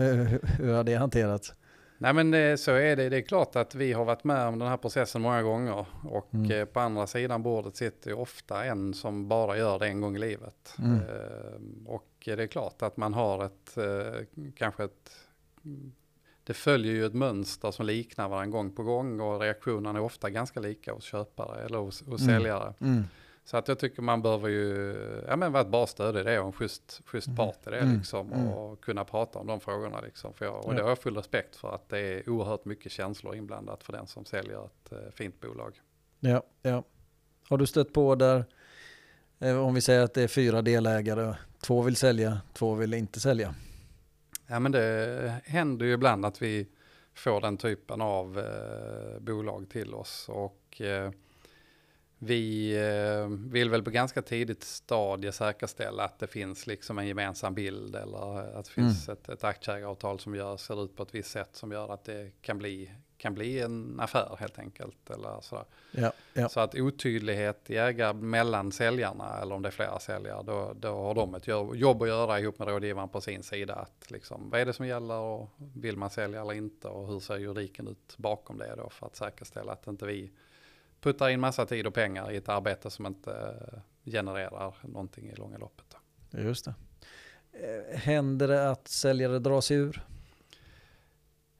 [0.59, 1.53] hur har det hanterats?
[1.97, 3.09] Nej men det, så är det.
[3.09, 5.85] Det är klart att vi har varit med om den här processen många gånger.
[6.03, 6.51] Och mm.
[6.51, 10.19] eh, på andra sidan bordet sitter ofta en som bara gör det en gång i
[10.19, 10.75] livet.
[10.79, 10.95] Mm.
[10.95, 15.11] Eh, och det är klart att man har ett, eh, kanske ett,
[16.43, 20.29] det följer ju ett mönster som liknar varandra gång på gång och reaktionerna är ofta
[20.29, 22.35] ganska lika hos köpare eller hos, hos Mm.
[22.35, 22.73] säljare.
[23.45, 24.95] Så att jag tycker man behöver ju,
[25.27, 27.37] ja men vara ett bra stöd i det och en schysst, schysst Mm.
[27.37, 27.97] part i det Mm.
[27.97, 28.47] liksom Mm.
[28.47, 30.33] och kunna prata om de frågorna liksom.
[30.33, 30.77] För jag, och Ja.
[30.77, 34.07] det har jag full respekt för att det är oerhört mycket känslor inblandat för den
[34.07, 35.81] som säljer ett eh, fint bolag.
[36.19, 36.83] Ja, ja.
[37.49, 38.45] Har du stött på där,
[39.39, 43.19] eh, om vi säger att det är fyra delägare, två vill sälja, två vill inte
[43.19, 43.55] sälja?
[44.47, 46.67] Ja men det händer ju ibland att vi
[47.15, 51.11] får den typen av eh, bolag till oss och eh,
[52.25, 57.53] vi eh, vill väl på ganska tidigt stadie säkerställa att det finns liksom en gemensam
[57.53, 61.31] bild eller att det finns ett, ett aktieägaravtal som gör, ser ut på ett visst
[61.31, 65.09] sätt som gör att det kan bli, kan bli en affär helt enkelt.
[65.09, 65.65] Eller sådär.
[65.91, 66.49] Ja, ja.
[66.49, 70.87] Så att otydlighet i ägar mellan säljarna eller om det är flera säljare, då, då
[70.87, 73.75] har de ett jobb att göra ihop med rådgivaren på sin sida.
[73.75, 77.19] Att liksom, vad är det som gäller och vill man sälja eller inte och hur
[77.19, 80.31] ser juridiken ut bakom det då för att säkerställa att inte vi
[81.03, 83.79] puttar in massa tid och pengar i ett arbete som inte eh,
[84.11, 85.85] genererar någonting i långa loppet.
[86.31, 86.39] Då.
[86.39, 86.73] Just det.
[87.53, 90.01] Eh, Händer det att säljare drar sig ur?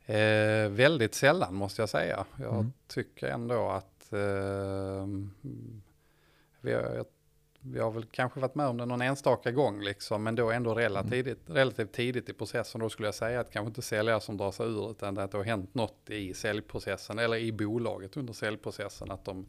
[0.06, 2.26] Eh, väldigt sällan måste jag säga.
[2.40, 2.74] Jag Mm.
[2.88, 5.08] tycker ändå att eh,
[6.62, 7.06] vi, har,
[7.66, 10.74] vi har väl kanske varit med om det någon enstaka gång liksom, men då ändå
[10.74, 12.82] relativt, relativt tidigt i processen.
[12.82, 15.38] Då skulle jag säga att kanske inte säljare som drar sig ur utan att det
[15.38, 19.12] har hänt något i säljprocessen eller i bolaget under säljprocessen.
[19.12, 19.46] Att de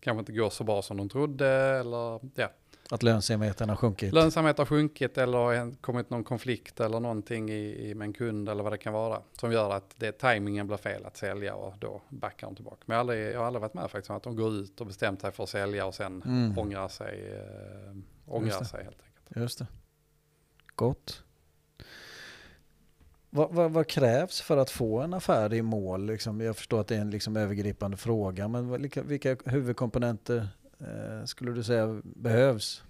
[0.00, 2.50] kanske inte går så bra som de trodde eller ja,
[2.90, 4.14] Att lönsamheten har sjunkit?
[4.14, 8.48] Lönsamhet har sjunkit eller har kommit någon konflikt eller någonting i, i, med en kund
[8.48, 9.22] eller vad det kan vara.
[9.32, 12.78] Som gör att det, tajmingen blir fel att sälja och då backar de tillbaka.
[12.86, 14.80] Men jag har aldrig, jag har aldrig varit med faktiskt om att de går ut
[14.80, 16.58] och bestämt sig för att sälja och sen Mm.
[16.58, 17.32] ångrar sig.
[17.36, 17.96] Eh,
[18.26, 19.36] ångrar sig helt enkelt.
[19.36, 19.66] Just det.
[20.74, 21.22] Gott.
[23.30, 26.06] Vad, vad, vad krävs för att få en affär i mål?
[26.06, 31.24] Liksom, jag förstår att det är en liksom övergripande fråga, men vilka, vilka huvudkomponenter Eh,
[31.24, 32.82] skulle du säga behövs?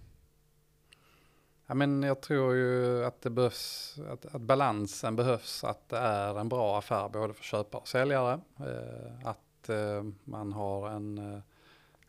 [1.66, 6.40] Ja, men jag tror ju att det behövs, att, att balansen behövs, att det är
[6.40, 8.40] en bra affär både för köpare och säljare.
[8.59, 11.40] Eh, att eh, man har en, eh,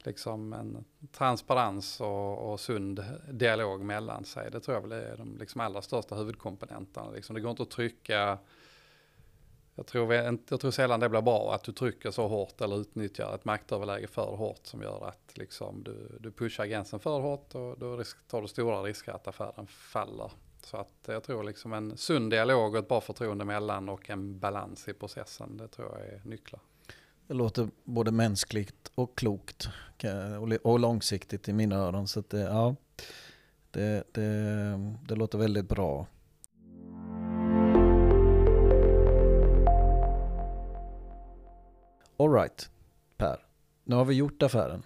[0.03, 4.51] liksom en transparens och, och sund dialog mellan sig.
[4.51, 7.09] Det tror jag väl är de liksom allra största huvudkomponenterna.
[7.11, 8.37] Liksom det går inte att trycka
[9.79, 13.35] jag tror, jag tror sällan det blir bra att du trycker så hårt eller utnyttjar
[13.35, 17.79] ett maktöverläge för hårt som gör att liksom du, du pushar gränsen för hårt och
[17.79, 20.31] då risk, tar du stora risker att affären faller.
[20.61, 24.39] Så att jag tror liksom en sund dialog och ett bra förtroende mellan och en
[24.39, 26.61] balans i processen, det tror jag är nycklar.
[27.27, 29.69] Det låter både mänskligt och klokt
[30.39, 32.07] och, och långsiktigt i mina öron.
[32.07, 32.75] Så att det, ja,
[33.71, 36.07] det, det, det låter väldigt bra.
[42.19, 42.69] Alright,
[43.17, 43.45] Per.
[43.84, 44.84] Nu har vi gjort affären.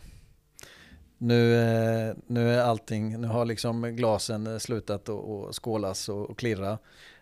[1.18, 6.30] Nu, eh, nu är allting, nu har liksom glasen eh, slutat att att skålas och,
[6.30, 6.78] och klirra.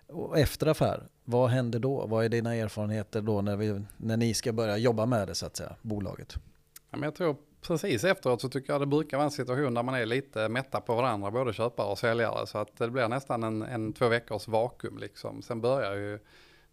[0.08, 2.06] Och efter affär, vad händer då?
[2.06, 5.46] Vad är dina erfarenheter då när, vi, när ni ska börja jobba med det så
[5.46, 6.36] att säga, bolaget?
[6.74, 9.84] Ja, men jag tror precis efteråt så tycker jag det brukar vara en situation där
[9.84, 12.48] man är lite mätta på varandra, både köpare och säljare.
[12.48, 15.42] Så att det blir nästan en, en två veckors vakuum liksom.
[15.42, 16.20] Sen börjar ju,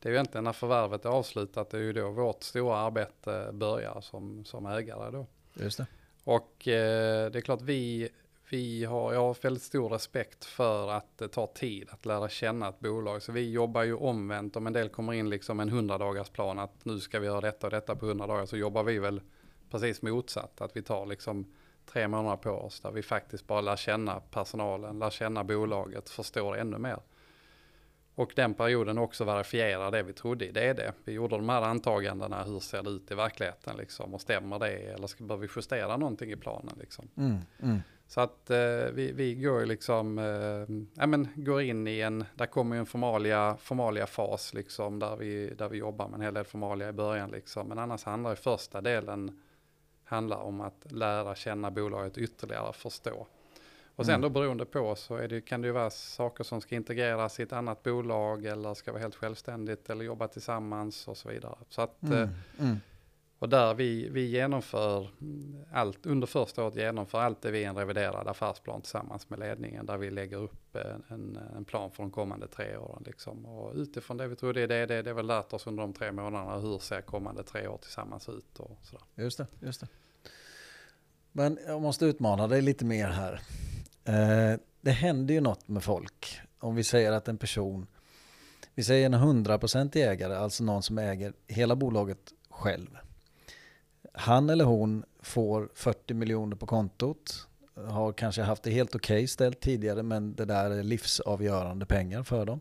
[0.01, 3.51] det är ju egentligen när förvärvet är avslutat, det är ju då vårt stora arbete
[3.53, 5.27] börjar som, som ägare då.
[5.55, 5.87] Just det.
[6.25, 8.09] Och eh, det är klart vi,
[8.51, 12.69] vi har, jag har väldigt stor respekt för att det tar tid att lära känna
[12.69, 13.23] ett bolag.
[13.23, 14.57] Så vi jobbar ju omvänt.
[14.57, 17.41] Om en del kommer in liksom en 100 dagars plan att nu ska vi göra
[17.41, 19.21] detta och detta på 100 dagar så jobbar vi väl
[19.71, 20.61] precis motsatt.
[20.61, 21.53] Att vi tar liksom
[21.87, 26.57] tre månader på oss där vi faktiskt bara lär känna personalen, lär känna bolaget, förstår
[26.57, 27.01] ännu mer.
[28.19, 30.53] Och den perioden också verifierar det vi trodde i.
[30.53, 30.93] Det är det.
[31.05, 32.43] Vi gjorde de här antagandena.
[32.43, 34.15] Hur ser det ut i verkligheten liksom?
[34.15, 34.69] Och stämmer det?
[34.69, 37.09] Eller ska, bör vi justera någonting i planen liksom?
[37.17, 37.79] Mm, mm.
[38.07, 38.59] Så att eh,
[38.93, 43.57] vi, vi går liksom, eh, ja men går in i en, där kommer en formalia,
[43.61, 47.31] formalia fas liksom, där vi, där vi jobbar med en hel del formalia i början
[47.31, 47.69] liksom.
[47.69, 49.41] Men annars handlar ju första delen,
[50.05, 53.27] handlar om att lära känna bolaget ytterligare, förstå.
[53.99, 54.23] Och sen Mm.
[54.23, 57.53] då beroende på så det, kan det ju vara saker som ska integreras i ett
[57.53, 61.55] annat bolag eller ska vara helt självständigt eller jobba tillsammans och så vidare.
[61.69, 62.29] Så att, eh, Mm,
[62.59, 62.77] mm.
[63.39, 67.77] och där vi, vi genomför mm, allt, under första året genomför allt det vi en
[67.77, 72.11] reviderad affärsplan tillsammans med ledningen där vi lägger upp en, en, en plan för de
[72.11, 73.03] kommande tre åren.
[73.07, 73.47] Liksom.
[73.47, 75.93] Och utifrån det vi tror det är det, det, det väl lärt oss under de
[75.93, 79.05] tre månaderna hur ser kommande tre år tillsammans ut och sådär.
[79.15, 79.89] Just det, just det.
[81.33, 83.41] Men jag måste utmana dig lite mer här.
[84.09, 86.41] Eh, det händer ju något med folk.
[86.59, 87.87] Om vi säger att en person,
[88.75, 92.99] vi säger en 100% ägare, alltså någon som äger hela bolaget själv.
[94.13, 99.27] Han eller hon får 40 miljoner på kontot, har kanske haft det helt okej okay
[99.27, 102.61] ställt tidigare men det där är livsavgörande pengar för dem.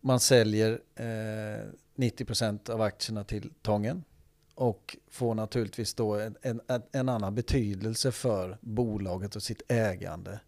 [0.00, 4.04] Man säljer eh, 90% av aktierna till Tången
[4.60, 6.60] och får naturligtvis då en, en,
[6.92, 10.40] en, annan betydelse för bolaget och sitt ägande.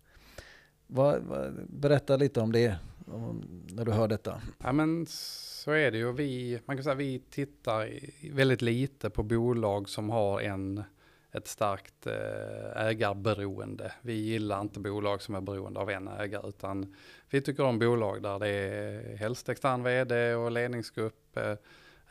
[0.87, 4.43] Vad, vad, berätta lite om det om, när du hör detta.
[4.59, 6.13] Ja men så är det ju.
[6.13, 7.91] Vi, man kan säga vi tittar
[8.33, 10.83] väldigt lite på bolag som har en,
[11.33, 13.93] ett starkt eh, ägarberoende.
[14.03, 16.95] Vi gillar inte bolag som är beroende av en ägare utan
[17.31, 21.55] vi tycker om bolag där det är helst extern vd och ledningsgrupp eh,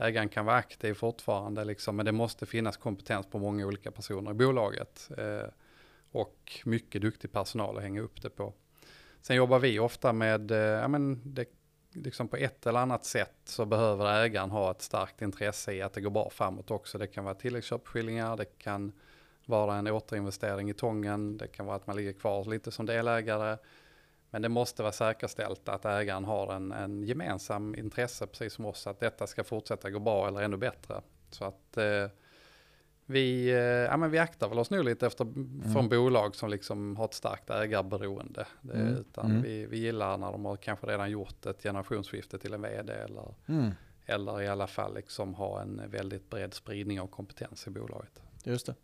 [0.01, 4.31] ägaren kan vara aktiv fortfarande, liksom, men det måste finnas kompetens på många olika personer
[4.31, 5.09] i bolaget.
[5.17, 5.49] Eh,
[6.11, 8.53] och mycket duktig personal att hänga upp det på.
[9.21, 11.45] Sen jobbar vi ofta med, eh, ja men det,
[11.93, 15.93] liksom på ett eller annat sätt så behöver ägaren ha ett starkt intresse i att
[15.93, 16.97] det går bra framåt också.
[16.97, 18.91] Det kan vara tilläggsköpskillingar, det kan
[19.45, 23.57] vara en återinvestering i tången, det kan vara att man ligger kvar lite som delägare.
[24.31, 28.87] Men det måste vara säkerställt att ägaren har en, en gemensam intresse, precis som oss,
[28.87, 31.01] att detta ska fortsätta gå bra eller ännu bättre.
[31.29, 32.07] Så att eh,
[33.05, 35.73] vi, eh, ja, men vi aktar väl oss nu lite efter, mm.
[35.73, 38.45] från bolag som liksom har ett starkt ägarberoende.
[38.61, 38.93] Det, mm.
[38.93, 39.41] Utan mm.
[39.41, 43.33] Vi, vi gillar när de har kanske redan gjort ett generationsskifte till en vd eller,
[43.47, 43.71] mm.
[44.05, 48.21] eller i alla fall liksom ha en väldigt bred spridning av kompetens i bolaget.
[48.43, 48.75] Just det.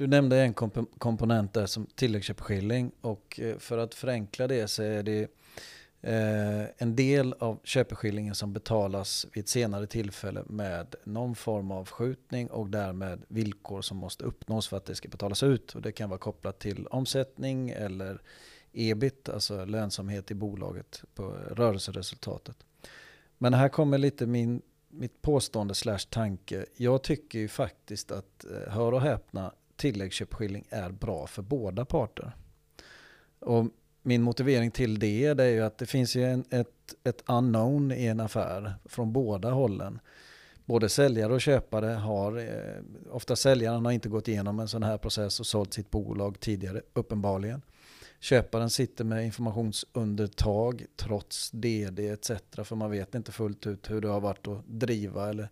[0.00, 4.82] Du nämnde en komp komponent där som tilläggsköpeskilling och eh, för att förenkla det så
[4.82, 5.22] är det
[6.00, 11.88] eh, en del av köpeskillingen som betalas vid ett senare tillfälle med någon form av
[11.88, 15.74] skjutning och därmed villkor som måste uppnås för att det ska betalas ut.
[15.74, 18.22] Och det kan vara kopplat till omsättning eller
[18.72, 22.56] ebit, alltså lönsamhet i bolaget på rörelseresultatet.
[23.38, 26.66] Men här kommer lite min, mitt påstående slash tanke.
[26.76, 32.32] Jag tycker ju faktiskt att, eh, hör och häpna, tilläggsköpeskilling är bra för båda parter.
[33.38, 33.66] Och
[34.02, 38.06] min motivering till det, är ju att det finns ju en, ett, ett unknown i
[38.06, 40.00] en affär från båda hållen.
[40.64, 44.98] Både säljare och köpare har, eh, ofta säljaren har inte gått igenom en sån här
[44.98, 47.62] process och sålt sitt bolag tidigare, uppenbarligen.
[48.20, 52.30] Köparen sitter med informationsundertag trots DD etc.
[52.64, 55.48] För man vet inte fullt ut hur det har varit att driva eller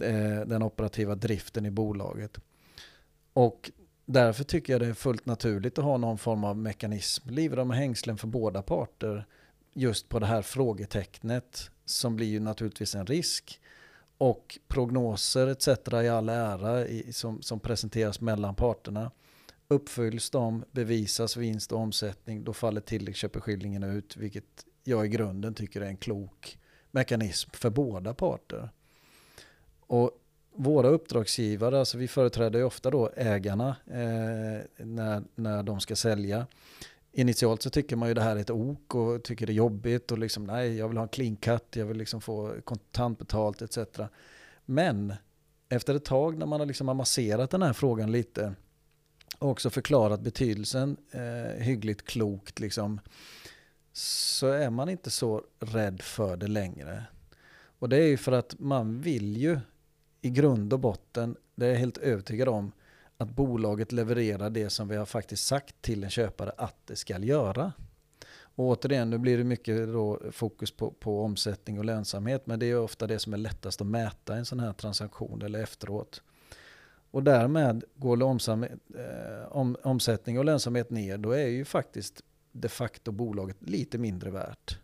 [0.00, 2.38] eh, den operativa driften i bolaget.
[3.36, 3.70] Och
[4.06, 7.76] därför tycker jag det är fullt naturligt att ha någon form av mekanism, livrem och
[7.76, 9.26] hängslen för båda parter,
[9.72, 13.60] just på det här frågetecknet som blir ju naturligtvis en risk.
[14.18, 15.68] Och prognoser etc.
[15.92, 19.10] i all ära i, som, som presenteras mellan parterna.
[19.68, 25.80] Uppfylls de, bevisas vinst och omsättning, då faller tilläggsköpeskillingen ut, vilket jag i grunden tycker
[25.80, 26.58] är en klok
[26.90, 28.70] mekanism för båda parter.
[29.86, 30.10] Och
[30.56, 36.46] våra uppdragsgivare, alltså vi företräder ju ofta då ägarna eh, när, när de ska sälja.
[37.12, 40.12] Initialt så tycker man ju det här är ett ok och tycker det är jobbigt
[40.12, 43.78] och liksom nej, jag vill ha en clean cut, jag vill liksom få kontantbetalt etc.
[44.64, 45.14] Men
[45.68, 48.54] efter ett tag när man har liksom amasserat den här frågan lite
[49.38, 53.00] och också förklarat betydelsen eh, hyggligt klokt liksom,
[53.92, 57.04] så är man inte så rädd för det längre.
[57.78, 59.60] Och det är ju för att man vill ju
[60.26, 62.72] i grund och botten, det är jag helt övertygad om,
[63.16, 67.18] att bolaget levererar det som vi har faktiskt sagt till en köpare att det ska
[67.18, 67.72] göra.
[68.38, 69.88] Och återigen, nu blir det mycket
[70.30, 73.86] fokus på, på omsättning och lönsamhet, men det är ofta det som är lättast att
[73.86, 76.22] mäta i en sån här transaktion eller efteråt.
[77.10, 78.70] Och därmed går omsam, eh,
[79.48, 82.22] om, omsättning och lönsamhet ner, då är ju faktiskt
[82.52, 84.78] de facto bolaget lite mindre värt.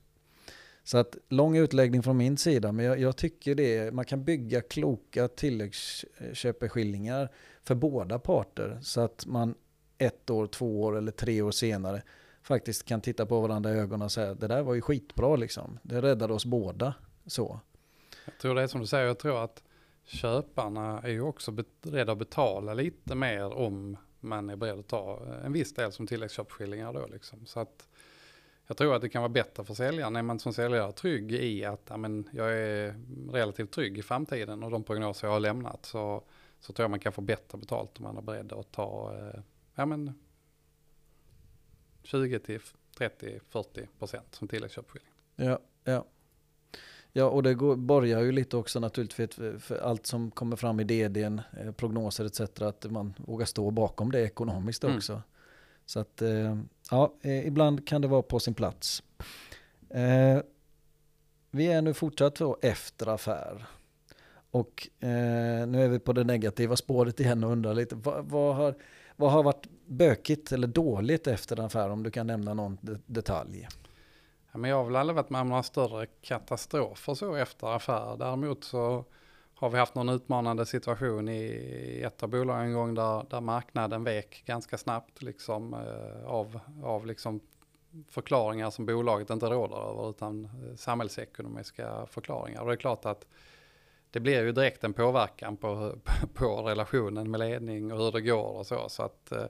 [0.85, 4.61] Så att lång utläggning från min sida, men jag, jag tycker det, man kan bygga
[4.61, 7.29] kloka tilläggsköpeskillingar
[7.63, 8.79] för båda parter.
[8.83, 9.55] Så att man
[9.99, 12.03] ett år, två år eller tre år senare
[12.43, 15.79] faktiskt kan titta på varandra i ögonen och säga det där var ju skitbra liksom.
[15.83, 16.95] Det räddade oss båda.
[17.27, 17.61] Så.
[18.25, 19.63] Jag tror det är som du säger, jag tror att
[20.05, 25.23] köparna är ju också beredda att betala lite mer om man är beredd att ta
[25.45, 27.47] en viss del som tilläggsköpeskillingar då liksom.
[27.47, 27.89] Så att
[28.67, 30.17] jag tror att det kan vara bättre för säljaren.
[30.17, 32.95] Är man som säljare trygg i att ja, men jag är
[33.33, 36.23] relativt trygg i framtiden och de prognoser jag har lämnat så,
[36.61, 39.41] så tror jag man kan få bättre betalt om man är beredd att ta eh,
[39.75, 40.15] ja, men
[42.03, 42.61] 20 till
[42.99, 45.09] 30, 40 procent som tilläggsköpeskilling.
[45.37, 46.05] Ja, ja.
[47.15, 50.81] Ja, och det går, borgar ju lite också naturligtvis för, för allt som kommer fram
[50.81, 52.41] i DDn, eh, prognoser etc.
[52.41, 54.97] Att man vågar stå bakom det ekonomiskt mm.
[54.97, 55.23] också.
[55.87, 56.59] Så att eh,
[56.93, 59.03] ja, eh, ibland kan det vara på sin plats.
[59.91, 60.39] Eh,
[61.51, 63.67] vi är nu fortsatt efter affär.
[64.51, 68.57] Och eh, nu är vi på det negativa spåret igen och undrar lite, vad, vad,
[68.57, 68.75] har,
[69.17, 73.69] vad har varit bökigt eller dåligt efter en affär om du kan nämna någon detalj?
[74.53, 78.17] Ja, men jag har väl aldrig varit med om några större katastrofer så efter affär.
[78.19, 79.05] Däremot så
[79.63, 84.05] har vi haft någon utmanande situation i ett av bolagen en gång där, där marknaden
[84.05, 87.41] vek ganska snabbt liksom, eh, av, av liksom
[88.09, 92.61] förklaringar som bolaget inte råder över utan eh, samhällsekonomiska förklaringar.
[92.61, 93.27] Och det är klart att
[94.11, 95.95] det blir ju direkt en påverkan på,
[96.35, 98.89] på relationen med ledning och hur det går och så.
[98.89, 99.45] Så att eh,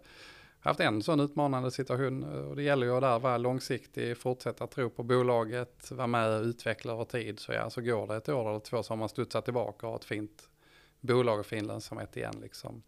[0.63, 4.67] haft en sån utmanande situation eh, och det gäller ju att där vara långsiktig, fortsätta
[4.67, 7.41] tro på bolaget, vara med och utveckla över tid.
[7.41, 9.93] Så ja, så går det ett år eller två så har man studsat tillbaka och
[9.93, 10.49] har ett fint
[11.01, 12.83] bolag och fin lönsamhet igen liksom.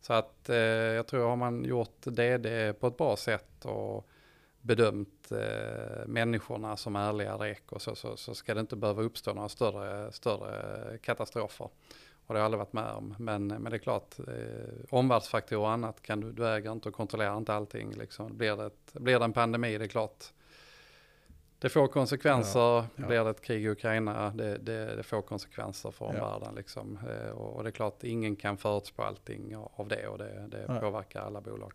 [0.00, 4.08] Så att eh, jag tror har man gjort det, det på ett bra sätt och
[4.60, 9.34] bedömt eh, människorna som ärliga rek och så, så, så ska det inte behöva uppstå
[9.34, 11.68] några större, större katastrofer.
[12.26, 13.14] Det har jag aldrig varit med om.
[13.18, 16.94] Men, men det är klart, eh, omvärldsfaktorer och annat kan du, du äger inte och
[16.94, 17.92] kontrollerar inte allting.
[17.92, 18.36] Liksom.
[18.36, 20.24] Blir, det ett, blir det en pandemi, det är klart.
[21.58, 23.06] Det får konsekvenser, ja, ja.
[23.06, 26.48] blir det ett krig i Ukraina, det, det, det får konsekvenser för omvärlden.
[26.48, 26.56] Ja.
[26.56, 26.98] Liksom.
[27.10, 30.80] Eh, och, och, det är klart, ingen kan förutspå allting av det och det, det
[30.80, 31.72] påverkar alla bolag.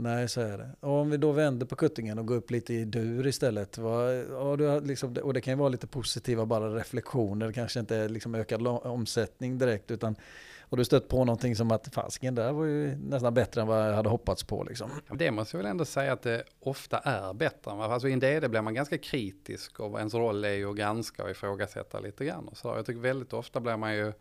[0.00, 0.70] Nej, så är det.
[0.80, 3.78] Och om vi då vänder på kuttingen och går upp lite i dur istället.
[3.78, 7.96] Vad, och, du liksom, och det kan ju vara lite positiva bara reflektioner, kanske inte
[7.96, 9.90] är liksom ökad omsättning direkt.
[9.90, 10.16] Utan,
[10.60, 13.88] och du stött på någonting som att fasken där var ju nästan bättre än vad
[13.88, 14.64] jag hade hoppats på.
[14.64, 14.90] Liksom.
[15.12, 17.70] Det måste jag väl ändå säga att det ofta är bättre.
[17.70, 21.24] Alltså i en DD blir man ganska kritisk och ens roll är ju att granska
[21.24, 22.48] och ifrågasätta lite grann.
[22.48, 24.12] Och så jag tycker väldigt ofta blir man ju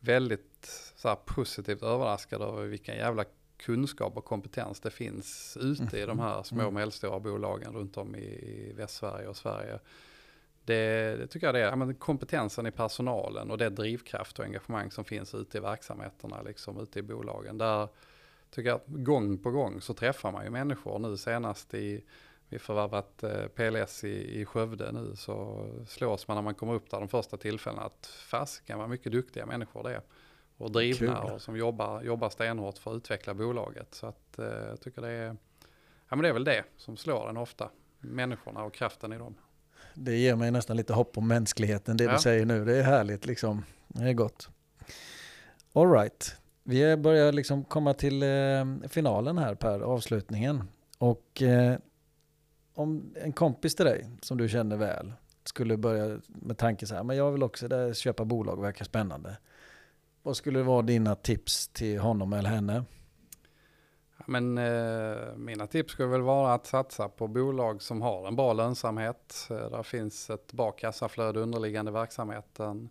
[0.00, 3.24] väldigt så positivt överraskad över vilken jävla
[3.58, 6.74] kunskap och kompetens det finns ute i de här små och mm.
[6.74, 9.78] medelstora bolagen runt om i, i Västsverige och Sverige.
[10.64, 14.90] Det, det, tycker jag det är, ja, kompetensen i personalen och det drivkraft och engagemang
[14.90, 17.58] som finns ute i verksamheterna, liksom ute i bolagen.
[17.58, 17.88] Där
[18.50, 20.98] tycker jag att gång på gång så träffar man ju människor.
[20.98, 22.04] Nu senast i,
[22.48, 26.90] vi förvärvat eh, PLS i, i Skövde nu så slås man när man kommer upp
[26.90, 30.02] där de första tillfällena att fasiken vad mycket duktiga människor det är
[30.58, 31.32] och drivna Kul.
[31.32, 33.94] och som jobbar, jobbar stenhårt för att utveckla bolaget.
[33.94, 35.36] Så att, eh, jag tycker det är,
[36.08, 39.34] ja, men det är väl det som slår en ofta, människorna och kraften i dem.
[39.94, 42.12] Det ger mig nästan lite hopp om mänskligheten, det ja.
[42.12, 42.64] du säger nu.
[42.64, 44.48] Det är härligt liksom, det är gott.
[45.72, 46.36] All right.
[46.62, 50.64] Vi börjar liksom komma till eh, finalen här Per, avslutningen.
[50.98, 51.78] Och eh,
[52.74, 55.12] om en kompis till dig som du känner väl
[55.44, 59.36] skulle börja med tanke så här, men jag vill också där, köpa bolag, verkar spännande.
[60.22, 62.84] Vad skulle vara dina tips till honom eller henne?
[64.26, 68.52] Men eh, mina tips skulle väl vara att satsa på bolag som har en bra
[68.52, 69.46] lönsamhet.
[69.50, 72.88] Eh, där finns ett bra kassaflöde underliggande verksamheten.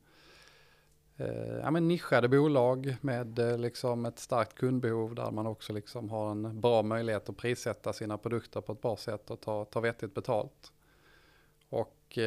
[1.17, 6.09] Eh, ja, men nischade bolag med eh, liksom ett starkt kundbehov där man också liksom
[6.09, 9.79] har en bra möjlighet att prissätta sina produkter på ett bra sätt och ta, ta
[9.79, 10.71] vettigt betalt.
[11.69, 12.25] Och eh,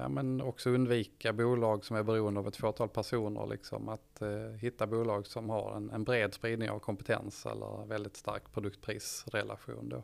[0.00, 3.46] ja, men också undvika bolag som är beroende av ett fåtal personer.
[3.46, 4.28] Liksom, att eh,
[4.60, 9.88] hitta bolag som har en, en, bred spridning av kompetens eller väldigt stark produktprisrelation.
[9.88, 10.02] Då.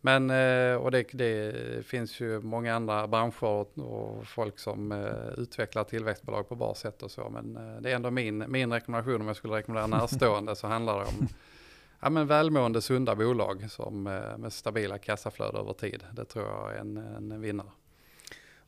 [0.00, 5.42] Men eh, och det, det, finns ju många andra branscher och, och folk som eh,
[5.42, 7.28] utvecklar tillväxtbolag på bra sätt och så.
[7.28, 10.98] Men eh, det är ändå min, min rekommendation om jag skulle rekommendera närstående så handlar
[10.98, 11.28] det om
[12.00, 16.04] ja, men välmående sunda bolag som, eh, med stabila kassaflöden över tid.
[16.12, 17.70] Det tror jag är en, en vinnare.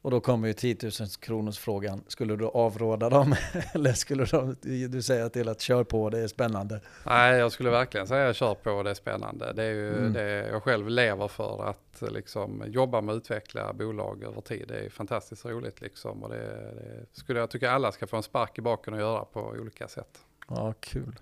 [0.03, 2.05] Och då kommer ju 10 000 kronors frågan.
[2.07, 3.35] Skulle du avråda dem?
[3.75, 4.25] Eller skulle
[4.61, 6.81] du, du säga till att kör på, det är spännande?
[7.07, 9.53] Nej, jag skulle verkligen säga kör på, det är spännande.
[9.53, 10.13] Det är ju mm.
[10.13, 14.65] det jag själv lever för att liksom jobba med att utveckla bolag över tid.
[14.69, 16.23] Det är fantastiskt roligt liksom.
[16.23, 19.25] Och det, det skulle jag tycka alla ska få en spark i baken och göra
[19.25, 20.19] på olika sätt.
[20.49, 21.21] Ja, kul.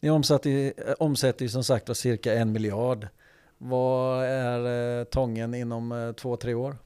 [0.00, 3.08] Ni omsätter, omsätter ju som sagt cirka en miljard.
[3.58, 6.76] Vad är eh, Tången inom eh, två, tre år?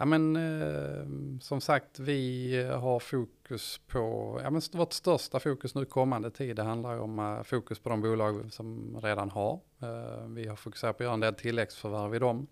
[0.00, 1.06] Ja men eh,
[1.40, 6.56] som sagt vi eh, har fokus på, ja men vårt största fokus nu kommande tid
[6.56, 9.60] det handlar om eh, fokus på de bolag som redan har.
[9.82, 12.46] Eh, vi har fokuserat på att göra en del tilläggsförvärv i dem.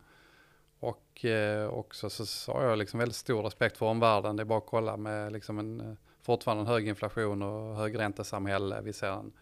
[0.81, 4.37] Och eh, också så, så har jag liksom väldigt stor respekt för omvärlden.
[4.37, 8.81] Det är bara att kolla med liksom en eh, fortfarande en hög inflation och högräntesamhälle.
[8.81, 9.33] Vi ser en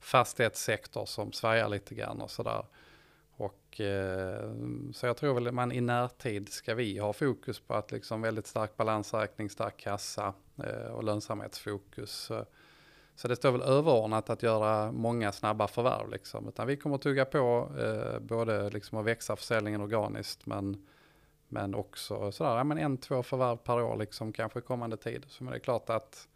[0.00, 2.64] fastighetssektor som svajar lite grann och sådär.
[3.36, 4.52] Och, eh,
[4.92, 8.46] så jag tror väl man i närtid ska vi ha fokus på att liksom väldigt
[8.46, 12.30] stark balansräkning, stark kassa eh, och lönsamhetsfokus.
[13.16, 16.48] Så det står väl överordnat att göra många snabba förvärv liksom.
[16.48, 20.86] Utan vi kommer att tugga på eh, både liksom att växa försäljningen organiskt men,
[21.48, 25.24] men också sådär, ja, men en, två förvärv per år liksom kanske kommande tid.
[25.28, 26.28] Så men det är klart att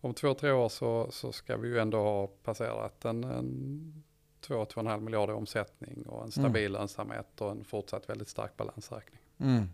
[0.00, 4.02] om två, tre år så, så ska vi ju ändå ha passerat en, en
[4.48, 6.72] 2-2,5 miljarder i omsättning och en stabil mm.
[6.72, 9.20] lönsamhet och en fortsatt väldigt stark balansräkning.
[9.38, 9.68] Mm.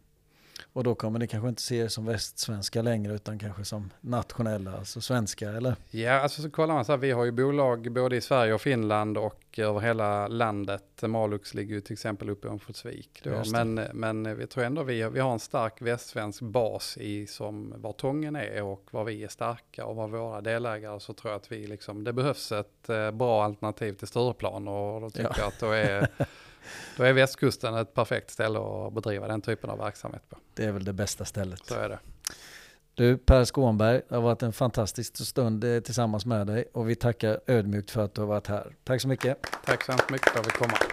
[0.72, 4.76] Och då kommer ni kanske inte se er som västsvenska längre utan kanske som nationella,
[4.76, 5.76] alltså svenska eller?
[5.90, 8.60] Ja, alltså så kollar man så här, vi har ju bolag både i Sverige och
[8.60, 11.02] Finland och över hela landet.
[11.02, 13.22] Malux ligger ju till exempel uppe i Örnsköldsvik.
[13.52, 17.92] Men, men vi tror ändå vi, vi har en stark västsvensk bas i som var
[17.92, 21.52] Tången är och var vi är starka och var våra delägare så tror jag att
[21.52, 25.34] vi liksom, det behövs ett eh, bra alternativ till Stureplan och då tycker ja.
[25.38, 26.08] jag att då är
[26.96, 30.36] Då är västkusten ett perfekt ställe att bedriva den typen av verksamhet på.
[30.54, 31.66] Det är väl det bästa stället.
[31.66, 31.98] Så är det.
[32.94, 36.94] Du Per Skånberg, det har varit en fantastisk stund eh, tillsammans med dig och vi
[36.94, 38.76] tackar ödmjukt för att du har varit här.
[38.84, 39.38] Tack så mycket.
[39.64, 40.87] Tack så mycket för att vi komma.